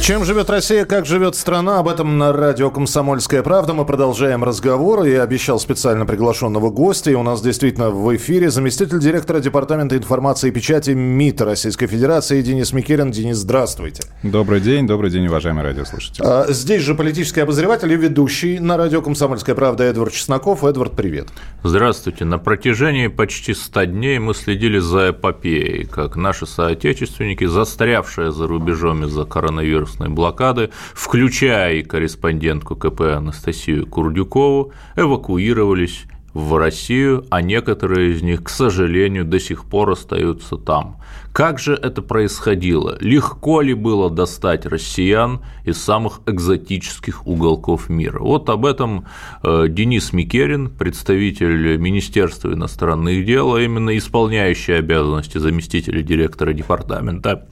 Чем 0.00 0.24
живет 0.24 0.48
Россия, 0.48 0.86
как 0.86 1.04
живет 1.04 1.36
страна, 1.36 1.78
об 1.78 1.86
этом 1.86 2.16
на 2.16 2.32
радио 2.32 2.70
«Комсомольская 2.70 3.42
правда». 3.42 3.74
Мы 3.74 3.84
продолжаем 3.84 4.42
разговор. 4.42 5.04
Я 5.04 5.22
обещал 5.22 5.60
специально 5.60 6.06
приглашенного 6.06 6.70
гостя. 6.70 7.10
И 7.10 7.14
у 7.14 7.22
нас 7.22 7.42
действительно 7.42 7.90
в 7.90 8.16
эфире 8.16 8.50
заместитель 8.50 8.98
директора 8.98 9.40
Департамента 9.40 9.96
информации 9.96 10.48
и 10.48 10.52
печати 10.52 10.92
МИД 10.92 11.42
Российской 11.42 11.86
Федерации 11.86 12.40
Денис 12.40 12.72
Микерин. 12.72 13.10
Денис, 13.10 13.36
здравствуйте. 13.36 14.02
Добрый 14.22 14.60
день, 14.60 14.86
добрый 14.86 15.10
день, 15.10 15.26
уважаемые 15.26 15.64
радиослушатели. 15.64 16.26
А, 16.26 16.46
здесь 16.48 16.82
же 16.82 16.94
политический 16.94 17.40
обозреватель 17.40 17.92
и 17.92 17.96
ведущий 17.96 18.58
на 18.58 18.78
радио 18.78 19.02
«Комсомольская 19.02 19.54
правда» 19.54 19.84
Эдвард 19.84 20.14
Чесноков. 20.14 20.64
Эдвард, 20.64 20.96
привет. 20.96 21.28
Здравствуйте. 21.62 22.24
На 22.24 22.38
протяжении 22.38 23.08
почти 23.08 23.52
100 23.52 23.84
дней 23.84 24.18
мы 24.18 24.34
следили 24.34 24.78
за 24.78 25.10
эпопеей, 25.10 25.84
как 25.84 26.16
наши 26.16 26.46
соотечественники, 26.46 27.44
застрявшие 27.44 28.32
за 28.32 28.46
рубежом 28.46 29.04
из-за 29.04 29.24
коронавируса 29.24 29.89
государственной 29.90 30.10
блокады, 30.10 30.70
включая 30.94 31.74
и 31.74 31.82
корреспондентку 31.82 32.76
КП 32.76 33.00
Анастасию 33.16 33.86
Курдюкову, 33.86 34.72
эвакуировались 34.96 36.04
в 36.32 36.56
Россию, 36.56 37.24
а 37.30 37.42
некоторые 37.42 38.12
из 38.12 38.22
них, 38.22 38.44
к 38.44 38.50
сожалению, 38.50 39.24
до 39.24 39.40
сих 39.40 39.64
пор 39.64 39.90
остаются 39.90 40.56
там. 40.56 40.98
Как 41.32 41.58
же 41.58 41.74
это 41.74 42.02
происходило? 42.02 42.96
Легко 43.00 43.62
ли 43.62 43.74
было 43.74 44.10
достать 44.10 44.64
россиян 44.64 45.40
из 45.64 45.82
самых 45.82 46.20
экзотических 46.26 47.26
уголков 47.26 47.88
мира? 47.88 48.20
Вот 48.20 48.48
об 48.48 48.64
этом 48.64 49.06
э, 49.42 49.66
Денис 49.68 50.12
Микерин, 50.12 50.70
представитель 50.70 51.76
Министерства 51.78 52.52
иностранных 52.52 53.24
дел, 53.24 53.54
а 53.54 53.60
именно 53.60 53.96
исполняющий 53.98 54.74
обязанности 54.74 55.38
заместителя 55.38 56.02
директора 56.02 56.52
департамента 56.52 57.48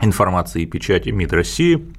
информации 0.00 0.62
и 0.62 0.66
печати 0.66 1.10
МИД 1.10 1.32
России 1.32 1.92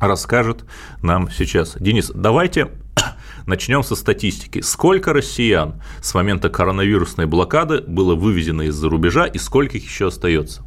расскажет 0.00 0.64
нам 1.02 1.30
сейчас. 1.30 1.76
Денис, 1.78 2.10
давайте 2.14 2.68
начнем 3.46 3.82
со 3.82 3.96
статистики. 3.96 4.60
Сколько 4.60 5.12
россиян 5.12 5.80
с 6.00 6.14
момента 6.14 6.48
коронавирусной 6.48 7.26
блокады 7.26 7.80
было 7.80 8.14
вывезено 8.14 8.62
из-за 8.62 8.88
рубежа 8.88 9.26
и 9.26 9.38
сколько 9.38 9.76
их 9.76 9.84
еще 9.84 10.08
остается? 10.08 10.62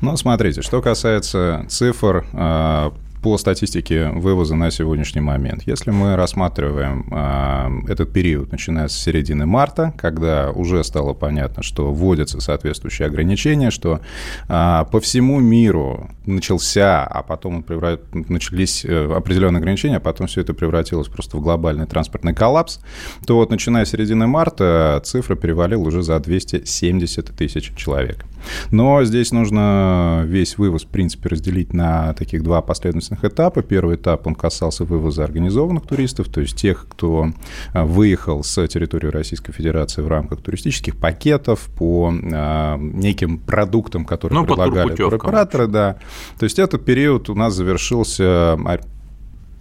Ну, 0.00 0.16
смотрите, 0.16 0.62
что 0.62 0.80
касается 0.82 1.66
цифр 1.68 2.24
а, 2.32 2.94
по 3.24 3.38
статистике 3.38 4.10
вывоза 4.10 4.54
на 4.54 4.70
сегодняшний 4.70 5.22
момент. 5.22 5.62
Если 5.64 5.90
мы 5.90 6.14
рассматриваем 6.14 7.08
э, 7.10 7.90
этот 7.90 8.12
период, 8.12 8.52
начиная 8.52 8.88
с 8.88 8.92
середины 8.92 9.46
марта, 9.46 9.94
когда 9.96 10.50
уже 10.50 10.84
стало 10.84 11.14
понятно, 11.14 11.62
что 11.62 11.90
вводятся 11.90 12.42
соответствующие 12.42 13.08
ограничения, 13.08 13.70
что 13.70 14.00
э, 14.46 14.84
по 14.92 15.00
всему 15.00 15.40
миру 15.40 16.10
начался, 16.26 17.02
а 17.02 17.22
потом 17.22 17.62
преврат... 17.62 18.02
начались 18.12 18.84
э, 18.84 19.10
определенные 19.16 19.60
ограничения, 19.60 19.96
а 19.96 20.00
потом 20.00 20.26
все 20.26 20.42
это 20.42 20.52
превратилось 20.52 21.08
просто 21.08 21.38
в 21.38 21.40
глобальный 21.40 21.86
транспортный 21.86 22.34
коллапс, 22.34 22.80
то 23.26 23.36
вот 23.36 23.48
начиная 23.48 23.86
с 23.86 23.88
середины 23.88 24.26
марта 24.26 25.00
цифра 25.02 25.34
перевалила 25.34 25.80
уже 25.80 26.02
за 26.02 26.20
270 26.20 27.34
тысяч 27.34 27.74
человек. 27.74 28.26
Но 28.70 29.04
здесь 29.04 29.32
нужно 29.32 30.22
весь 30.26 30.58
вывоз, 30.58 30.84
в 30.84 30.88
принципе, 30.88 31.28
разделить 31.28 31.72
на 31.72 32.12
таких 32.14 32.42
два 32.42 32.62
последовательных 32.62 33.24
этапа. 33.24 33.62
Первый 33.62 33.96
этап, 33.96 34.26
он 34.26 34.34
касался 34.34 34.84
вывоза 34.84 35.24
организованных 35.24 35.86
туристов, 35.86 36.28
то 36.28 36.40
есть 36.40 36.56
тех, 36.56 36.86
кто 36.88 37.28
а, 37.72 37.84
выехал 37.84 38.42
с 38.42 38.66
территории 38.68 39.08
Российской 39.08 39.52
Федерации 39.52 40.02
в 40.02 40.08
рамках 40.08 40.40
туристических 40.40 40.96
пакетов 40.96 41.68
по 41.76 42.12
а, 42.32 42.76
неким 42.78 43.38
продуктам, 43.38 44.04
которые 44.04 44.40
ну, 44.40 44.46
предлагали 44.46 44.94
туроператоры. 44.94 45.66
Да. 45.66 45.98
То 46.38 46.44
есть 46.44 46.58
этот 46.58 46.84
период 46.84 47.30
у 47.30 47.34
нас 47.34 47.54
завершился 47.54 48.58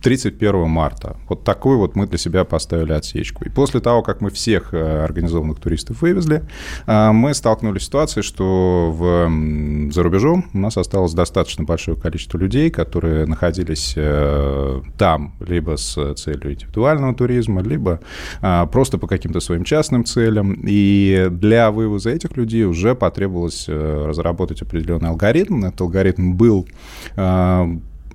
31 0.03 0.67
марта. 0.67 1.15
Вот 1.29 1.45
такую 1.45 1.77
вот 1.77 1.95
мы 1.95 2.05
для 2.05 2.17
себя 2.17 2.43
поставили 2.43 2.91
отсечку. 2.91 3.45
И 3.45 3.49
после 3.49 3.79
того, 3.79 4.03
как 4.03 4.19
мы 4.19 4.29
всех 4.31 4.73
э, 4.73 5.03
организованных 5.03 5.59
туристов 5.59 6.01
вывезли, 6.01 6.43
э, 6.85 7.11
мы 7.11 7.33
столкнулись 7.33 7.83
с 7.83 7.85
ситуацией, 7.85 8.23
что 8.23 8.91
в, 8.91 9.91
за 9.91 10.03
рубежом 10.03 10.45
у 10.53 10.57
нас 10.57 10.77
осталось 10.77 11.13
достаточно 11.13 11.63
большое 11.63 11.95
количество 11.95 12.37
людей, 12.37 12.69
которые 12.69 13.25
находились 13.25 13.93
э, 13.95 14.81
там 14.97 15.35
либо 15.39 15.77
с 15.77 15.93
целью 16.15 16.53
индивидуального 16.53 17.15
туризма, 17.15 17.61
либо 17.61 18.01
просто 18.71 18.97
по 18.97 19.07
каким-то 19.07 19.39
своим 19.39 19.63
частным 19.63 20.03
целям. 20.03 20.57
И 20.65 21.27
для 21.31 21.71
вывоза 21.71 22.09
этих 22.09 22.35
людей 22.35 22.65
уже 22.65 22.93
потребовалось 22.93 23.67
разработать 23.69 24.61
определенный 24.61 25.09
алгоритм. 25.09 25.63
Этот 25.63 25.81
алгоритм 25.81 26.33
был 26.33 26.67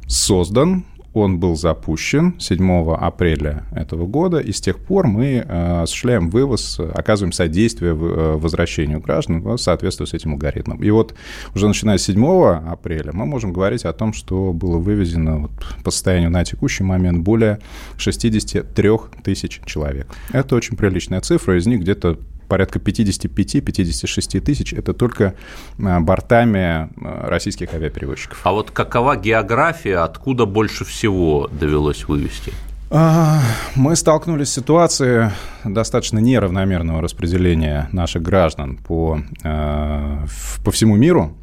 создан 0.06 0.84
он 1.14 1.38
был 1.38 1.56
запущен 1.56 2.38
7 2.38 2.92
апреля 2.94 3.64
этого 3.72 4.06
года, 4.06 4.38
и 4.38 4.52
с 4.52 4.60
тех 4.60 4.78
пор 4.78 5.06
мы 5.06 5.44
э, 5.46 5.82
осуществляем 5.82 6.30
вывоз, 6.30 6.78
оказываем 6.78 7.32
содействие 7.32 7.92
э, 7.92 8.36
возвращению 8.36 9.00
граждан 9.00 9.40
в 9.40 9.56
соответствии 9.58 10.04
с 10.04 10.14
этим 10.14 10.32
алгоритмом. 10.32 10.82
И 10.82 10.90
вот 10.90 11.14
уже 11.54 11.66
начиная 11.66 11.98
с 11.98 12.02
7 12.02 12.24
апреля 12.70 13.10
мы 13.12 13.26
можем 13.26 13.52
говорить 13.52 13.84
о 13.84 13.92
том, 13.92 14.12
что 14.12 14.52
было 14.52 14.78
вывезено 14.78 15.38
вот 15.38 15.50
по 15.82 15.90
состоянию 15.90 16.30
на 16.30 16.44
текущий 16.44 16.84
момент 16.84 17.18
более 17.18 17.58
63 17.96 18.90
тысяч 19.22 19.60
человек. 19.64 20.08
Это 20.32 20.56
очень 20.56 20.76
приличная 20.76 21.20
цифра, 21.20 21.58
из 21.58 21.66
них 21.66 21.80
где-то 21.80 22.18
порядка 22.48 22.78
55-56 22.78 24.40
тысяч. 24.40 24.72
Это 24.72 24.92
только 24.94 25.34
а, 25.78 26.00
бортами 26.00 26.58
а, 26.58 26.88
российских 27.28 27.72
авиаперевозчиков. 27.74 28.40
А 28.44 28.52
вот 28.52 28.70
какова 28.70 29.16
география, 29.16 29.98
откуда 29.98 30.46
больше 30.46 30.84
всего 30.84 31.48
довелось 31.52 32.08
вывести? 32.08 32.52
А, 32.90 33.40
мы 33.74 33.96
столкнулись 33.96 34.48
с 34.48 34.54
ситуацией 34.54 35.30
достаточно 35.64 36.18
неравномерного 36.18 37.02
распределения 37.02 37.88
наших 37.92 38.22
граждан 38.22 38.78
по, 38.78 39.20
по 39.42 40.70
всему 40.70 40.96
миру. 40.96 41.36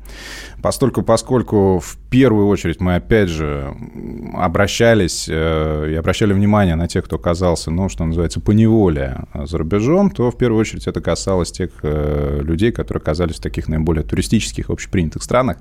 Постольку, 0.65 1.03
поскольку 1.03 1.77
в 1.77 1.95
первую 2.09 2.47
очередь 2.47 2.81
мы, 2.81 2.95
опять 2.95 3.29
же, 3.29 3.71
обращались 4.33 5.27
э, 5.29 5.91
и 5.91 5.93
обращали 5.93 6.33
внимание 6.33 6.73
на 6.73 6.87
тех, 6.87 7.05
кто 7.05 7.17
оказался, 7.17 7.69
ну, 7.69 7.87
что 7.87 8.03
называется, 8.03 8.39
по 8.39 8.49
неволе 8.49 9.25
за 9.35 9.59
рубежом, 9.59 10.09
то 10.09 10.31
в 10.31 10.37
первую 10.39 10.59
очередь 10.59 10.87
это 10.87 11.01
касалось 11.01 11.51
тех 11.51 11.69
э, 11.83 12.39
людей, 12.41 12.71
которые 12.71 12.99
оказались 12.99 13.35
в 13.35 13.41
таких 13.41 13.67
наиболее 13.67 14.03
туристических, 14.03 14.71
общепринятых 14.71 15.21
странах, 15.21 15.57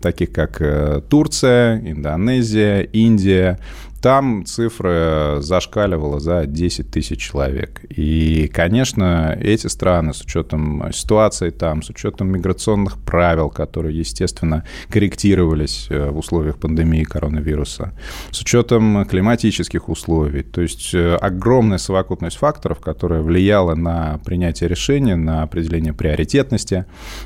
таких 0.00 0.30
как 0.30 0.60
э, 0.60 1.02
Турция, 1.10 1.80
Индонезия, 1.80 2.82
Индия, 2.82 3.58
там 4.04 4.44
цифра 4.44 5.38
зашкаливала 5.40 6.20
за 6.20 6.44
10 6.44 6.90
тысяч 6.90 7.20
человек. 7.20 7.80
И, 7.88 8.50
конечно, 8.52 9.34
эти 9.40 9.66
страны 9.66 10.12
с 10.12 10.20
учетом 10.20 10.92
ситуации 10.92 11.48
там, 11.48 11.82
с 11.82 11.88
учетом 11.88 12.28
миграционных 12.28 12.98
правил, 12.98 13.48
которые, 13.48 13.98
естественно, 13.98 14.64
корректировались 14.90 15.86
э, 15.88 16.10
в 16.10 16.18
условиях 16.18 16.58
пандемии 16.58 17.02
коронавируса, 17.04 17.94
с 18.30 18.42
учетом 18.42 19.06
климатических 19.06 19.88
условий, 19.88 20.42
то 20.42 20.60
есть 20.60 20.94
э, 20.94 21.14
огромная 21.14 21.78
совокупность 21.78 22.36
факторов, 22.36 22.80
которая 22.80 23.22
влияла 23.22 23.74
на 23.74 24.20
принятие 24.26 24.68
решения, 24.68 25.16
на 25.16 25.44
определение 25.44 25.94
приоритетности 25.94 26.84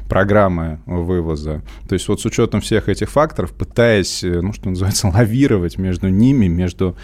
программы 0.09 0.79
вывоза. 0.87 1.63
То 1.89 1.95
есть 1.95 2.07
вот 2.07 2.21
с 2.21 2.25
учетом 2.25 2.61
всех 2.61 2.89
этих 2.89 3.11
факторов, 3.11 3.53
пытаясь, 3.53 4.23
э, 4.23 4.41
ну, 4.43 4.53
что 4.53 4.69
называется, 4.69 5.09
лавировать 5.13 5.77
между 5.77 6.09
ними, 6.09 6.47
между 6.47 6.68
между 6.69 6.97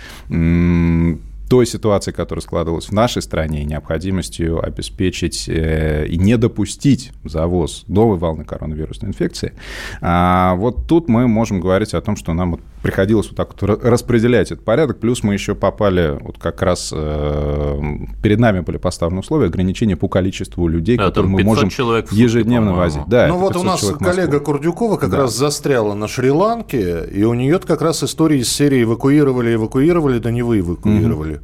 той 1.48 1.66
ситуации, 1.66 2.10
которая 2.10 2.42
складывалась 2.42 2.86
в 2.86 2.92
нашей 2.92 3.20
стране, 3.20 3.62
и 3.62 3.64
необходимостью 3.66 4.64
обеспечить 4.64 5.46
э, 5.46 6.06
и 6.06 6.16
не 6.16 6.38
допустить 6.38 7.12
завоз 7.22 7.84
новой 7.86 8.16
волны 8.16 8.44
коронавирусной 8.44 9.10
инфекции, 9.10 9.52
а 10.00 10.54
вот 10.54 10.86
тут 10.86 11.08
мы 11.08 11.28
можем 11.28 11.60
говорить 11.60 11.94
о 11.94 12.00
том, 12.00 12.16
что 12.16 12.32
нам 12.32 12.52
вот 12.52 12.60
приходилось 12.84 13.28
вот 13.28 13.36
так 13.36 13.54
вот 13.58 13.82
распределять 13.82 14.52
этот 14.52 14.62
порядок, 14.62 15.00
плюс 15.00 15.22
мы 15.22 15.32
еще 15.32 15.54
попали, 15.54 16.18
вот 16.20 16.36
как 16.36 16.60
раз 16.60 16.92
э, 16.94 17.80
перед 18.22 18.38
нами 18.38 18.60
были 18.60 18.76
поставлены 18.76 19.20
условия 19.20 19.46
ограничения 19.46 19.96
по 19.96 20.06
количеству 20.06 20.68
людей, 20.68 20.98
да, 20.98 21.06
которые 21.06 21.32
мы 21.32 21.42
можем 21.44 21.70
ежедневно 22.10 22.74
возить. 22.74 23.04
Да, 23.06 23.26
ну 23.28 23.38
вот 23.38 23.56
у 23.56 23.62
нас 23.62 23.80
коллега 23.98 24.38
Курдюкова 24.38 24.98
как 24.98 25.10
да. 25.10 25.16
раз 25.16 25.34
застряла 25.34 25.94
на 25.94 26.06
Шри-Ланке, 26.08 27.06
и 27.06 27.24
у 27.24 27.32
нее 27.32 27.58
как 27.58 27.80
раз 27.80 28.04
истории 28.04 28.40
из 28.40 28.52
серии 28.52 28.82
эвакуировали, 28.82 29.54
эвакуировали, 29.54 30.18
да 30.18 30.30
не 30.30 30.42
вы 30.42 30.58
эвакуировали. 30.58 31.40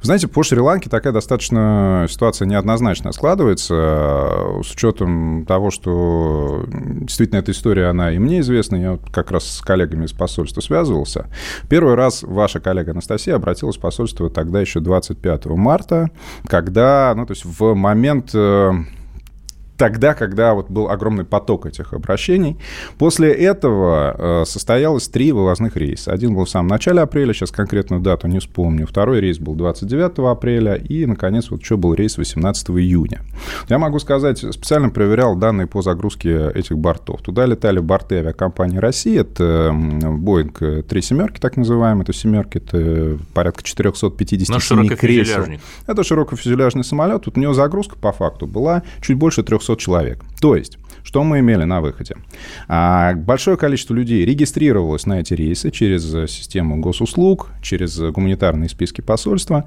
Знаете, 0.00 0.28
по 0.28 0.42
Шри-Ланке 0.42 0.90
такая 0.90 1.12
достаточно 1.12 2.06
ситуация 2.08 2.46
неоднозначно 2.46 3.12
складывается, 3.12 4.60
с 4.64 4.72
учетом 4.72 5.44
того, 5.46 5.70
что 5.70 6.64
действительно 6.68 7.38
эта 7.38 7.52
история, 7.52 7.86
она 7.86 8.12
и 8.12 8.18
мне 8.18 8.40
известна, 8.40 8.76
я 8.76 8.92
вот 8.92 9.02
как 9.12 9.30
раз 9.30 9.44
с 9.44 9.60
коллегами 9.60 10.04
из 10.04 10.12
посольства 10.12 10.60
связывался. 10.60 11.26
Первый 11.68 11.94
раз 11.94 12.22
ваша 12.22 12.60
коллега 12.60 12.92
Анастасия 12.92 13.36
обратилась 13.36 13.76
в 13.76 13.80
посольство 13.80 14.30
тогда 14.30 14.60
еще 14.60 14.80
25 14.80 15.46
марта, 15.46 16.10
когда, 16.46 17.12
ну, 17.16 17.26
то 17.26 17.32
есть 17.32 17.44
в 17.44 17.74
момент 17.74 18.30
э, 18.34 18.72
тогда, 19.82 20.14
когда 20.14 20.54
вот 20.54 20.70
был 20.70 20.88
огромный 20.88 21.24
поток 21.24 21.66
этих 21.66 21.92
обращений. 21.92 22.56
После 22.98 23.32
этого 23.32 24.14
э, 24.16 24.44
состоялось 24.46 25.08
три 25.08 25.32
вывозных 25.32 25.76
рейса. 25.76 26.12
Один 26.12 26.36
был 26.36 26.44
в 26.44 26.48
самом 26.48 26.68
начале 26.68 27.00
апреля, 27.00 27.34
сейчас 27.34 27.50
конкретную 27.50 28.00
дату 28.00 28.28
не 28.28 28.38
вспомню. 28.38 28.86
Второй 28.86 29.18
рейс 29.18 29.40
был 29.40 29.56
29 29.56 30.20
апреля. 30.30 30.76
И, 30.76 31.04
наконец, 31.04 31.50
вот 31.50 31.62
еще 31.62 31.76
был 31.76 31.94
рейс 31.94 32.16
18 32.16 32.70
июня. 32.70 33.22
Я 33.68 33.80
могу 33.80 33.98
сказать, 33.98 34.38
специально 34.38 34.88
проверял 34.88 35.34
данные 35.34 35.66
по 35.66 35.82
загрузке 35.82 36.52
этих 36.54 36.78
бортов. 36.78 37.20
Туда 37.20 37.44
летали 37.44 37.80
борты 37.80 38.18
авиакомпании 38.18 38.78
России. 38.78 39.18
Это 39.18 39.72
Boeing 39.74 40.82
3 40.84 41.02
семерки, 41.02 41.40
так 41.40 41.56
называемые. 41.56 42.04
Это 42.04 42.12
семерки, 42.12 42.58
это 42.58 43.18
порядка 43.34 43.64
457 43.64 44.94
кресел. 44.94 45.44
Это 45.88 46.04
широкофюзеляжный 46.04 46.84
самолет. 46.84 47.22
Тут 47.22 47.36
у 47.36 47.40
него 47.40 47.52
загрузка 47.52 47.96
по 47.96 48.12
факту 48.12 48.46
была 48.46 48.84
чуть 49.00 49.16
больше 49.16 49.42
300 49.42 49.71
200 49.72 49.80
человек. 49.80 50.24
То 50.40 50.56
есть 50.56 50.78
что 51.12 51.24
мы 51.24 51.40
имели 51.40 51.64
на 51.64 51.82
выходе? 51.82 52.16
А, 52.68 53.12
большое 53.12 53.58
количество 53.58 53.92
людей 53.92 54.24
регистрировалось 54.24 55.04
на 55.04 55.20
эти 55.20 55.34
рейсы 55.34 55.70
через 55.70 56.10
систему 56.30 56.78
госуслуг, 56.78 57.50
через 57.60 57.98
гуманитарные 57.98 58.70
списки 58.70 59.02
посольства, 59.02 59.64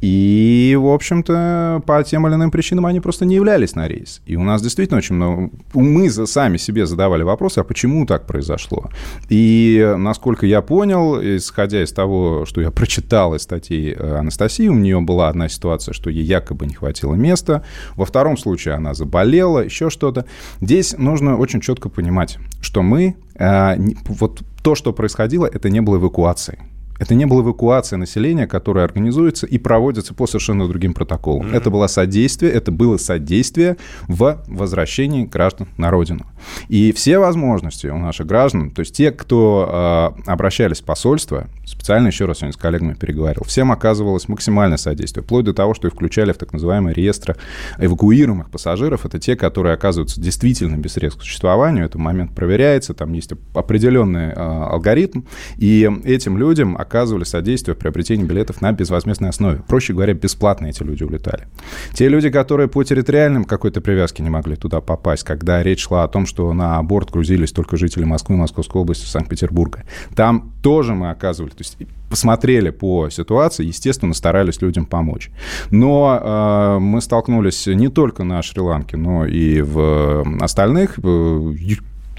и, 0.00 0.74
в 0.80 0.86
общем-то, 0.86 1.82
по 1.86 2.02
тем 2.02 2.26
или 2.26 2.34
иным 2.36 2.50
причинам 2.50 2.86
они 2.86 3.00
просто 3.00 3.26
не 3.26 3.34
являлись 3.34 3.74
на 3.74 3.86
рейс. 3.86 4.22
И 4.24 4.36
у 4.36 4.42
нас 4.42 4.62
действительно 4.62 4.96
очень 4.96 5.16
много... 5.16 5.50
Мы 5.74 6.08
сами 6.08 6.56
себе 6.56 6.86
задавали 6.86 7.24
вопросы, 7.24 7.58
а 7.58 7.64
почему 7.64 8.06
так 8.06 8.26
произошло? 8.26 8.90
И, 9.28 9.94
насколько 9.98 10.46
я 10.46 10.62
понял, 10.62 11.20
исходя 11.20 11.82
из 11.82 11.92
того, 11.92 12.46
что 12.46 12.62
я 12.62 12.70
прочитал 12.70 13.34
из 13.34 13.42
статьи 13.42 13.94
э, 13.94 14.16
Анастасии, 14.16 14.68
у 14.68 14.76
нее 14.76 15.02
была 15.02 15.28
одна 15.28 15.50
ситуация, 15.50 15.92
что 15.92 16.08
ей 16.08 16.24
якобы 16.24 16.64
не 16.64 16.72
хватило 16.72 17.12
места, 17.12 17.64
во 17.96 18.06
втором 18.06 18.38
случае 18.38 18.76
она 18.76 18.94
заболела, 18.94 19.58
еще 19.58 19.90
что-то. 19.90 20.24
Здесь 20.62 20.85
нужно 20.98 21.36
очень 21.36 21.60
четко 21.60 21.88
понимать, 21.88 22.38
что 22.60 22.82
мы, 22.82 23.16
э, 23.34 23.76
вот 24.06 24.42
то, 24.62 24.74
что 24.74 24.92
происходило, 24.92 25.46
это 25.46 25.70
не 25.70 25.80
было 25.80 25.96
эвакуацией. 25.96 26.58
Это 26.98 27.14
не 27.14 27.26
была 27.26 27.42
эвакуация 27.42 27.96
населения, 27.96 28.46
которая 28.46 28.84
организуется 28.84 29.46
и 29.46 29.58
проводится 29.58 30.14
по 30.14 30.26
совершенно 30.26 30.66
другим 30.68 30.94
протоколам. 30.94 31.48
Mm-hmm. 31.48 31.56
Это 31.56 31.70
было 31.70 31.86
содействие, 31.86 32.52
это 32.52 32.72
было 32.72 32.96
содействие 32.96 33.76
в 34.08 34.42
возвращении 34.46 35.24
граждан 35.24 35.68
на 35.76 35.90
родину. 35.90 36.26
И 36.68 36.92
все 36.92 37.18
возможности 37.18 37.86
у 37.88 37.98
наших 37.98 38.26
граждан, 38.26 38.70
то 38.70 38.80
есть 38.80 38.94
те, 38.94 39.10
кто 39.10 40.14
э, 40.26 40.30
обращались 40.30 40.80
в 40.80 40.84
посольство, 40.84 41.48
специально 41.64 42.08
еще 42.08 42.24
раз 42.24 42.38
сегодня 42.38 42.52
с 42.52 42.56
коллегами 42.56 42.94
переговорил, 42.94 43.42
всем 43.44 43.72
оказывалось 43.72 44.28
максимальное 44.28 44.78
содействие, 44.78 45.24
вплоть 45.24 45.44
до 45.44 45.52
того, 45.52 45.74
что 45.74 45.88
их 45.88 45.94
включали 45.94 46.32
в 46.32 46.38
так 46.38 46.52
называемые 46.52 46.94
реестры 46.94 47.36
эвакуируемых 47.78 48.50
пассажиров. 48.50 49.04
Это 49.04 49.18
те, 49.18 49.36
которые 49.36 49.74
оказываются 49.74 50.20
действительно 50.20 50.76
без 50.76 50.92
средств 50.92 51.20
к 51.20 51.24
существованию. 51.24 51.84
Это 51.86 51.98
момент 51.98 52.34
проверяется, 52.34 52.94
там 52.94 53.12
есть 53.12 53.32
определенный 53.54 54.28
э, 54.28 54.34
алгоритм, 54.34 55.22
и 55.56 55.90
этим 56.04 56.38
людям 56.38 56.76
оказывали 56.86 57.24
содействие 57.24 57.74
в 57.74 57.78
приобретении 57.78 58.24
билетов 58.24 58.60
на 58.60 58.72
безвозмездной 58.72 59.30
основе. 59.30 59.62
Проще 59.66 59.92
говоря, 59.92 60.14
бесплатно 60.14 60.66
эти 60.66 60.82
люди 60.82 61.02
улетали. 61.02 61.48
Те 61.92 62.08
люди, 62.08 62.30
которые 62.30 62.68
по 62.68 62.82
территориальным 62.84 63.44
какой-то 63.44 63.80
привязке 63.80 64.22
не 64.22 64.30
могли 64.30 64.56
туда 64.56 64.80
попасть, 64.80 65.24
когда 65.24 65.62
речь 65.62 65.82
шла 65.82 66.04
о 66.04 66.08
том, 66.08 66.26
что 66.26 66.52
на 66.52 66.82
борт 66.82 67.10
грузились 67.10 67.52
только 67.52 67.76
жители 67.76 68.04
Москвы, 68.04 68.36
Московской 68.36 68.80
области, 68.80 69.06
Санкт-Петербурга, 69.06 69.84
там 70.14 70.52
тоже 70.62 70.94
мы 70.94 71.10
оказывали, 71.10 71.50
то 71.50 71.60
есть 71.60 71.76
посмотрели 72.08 72.70
по 72.70 73.10
ситуации, 73.10 73.64
естественно, 73.64 74.14
старались 74.14 74.62
людям 74.62 74.86
помочь. 74.86 75.30
Но 75.70 76.20
э, 76.20 76.78
мы 76.78 77.00
столкнулись 77.00 77.66
не 77.66 77.88
только 77.88 78.24
на 78.24 78.42
Шри-Ланке, 78.42 78.96
но 78.96 79.26
и 79.26 79.60
в 79.60 80.24
остальных 80.40 80.98
э, 80.98 81.54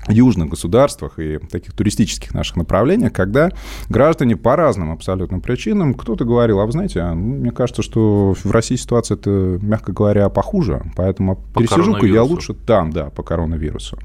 южных 0.08 0.50
государствах 0.50 1.20
и 1.20 1.38
таких 1.38 1.74
туристических 1.74 2.34
наших 2.34 2.58
направлениях, 2.58 3.14
когда 3.14 3.52
граждане 3.90 4.36
по 4.36 4.56
разным 4.56 4.92
абсолютно 4.92 5.40
причинам, 5.40 5.94
кто-то 5.94 6.26
говорил, 6.26 6.60
а 6.60 6.66
вы 6.66 6.72
знаете, 6.72 7.02
а, 7.02 7.14
ну, 7.14 7.36
мне 7.36 7.52
кажется, 7.52 7.82
что 7.82 8.34
в 8.42 8.52
России 8.52 8.76
ситуация 8.76 9.16
это, 9.16 9.60
мягко 9.62 9.92
говоря, 9.92 10.30
похуже, 10.30 10.84
поэтому 10.96 11.36
по 11.36 11.62
пересижу-ка 11.62 12.06
я 12.06 12.24
лучше 12.24 12.54
там, 12.54 12.92
да, 12.92 13.10
по 13.10 13.24
коронавирусу. 13.24 13.98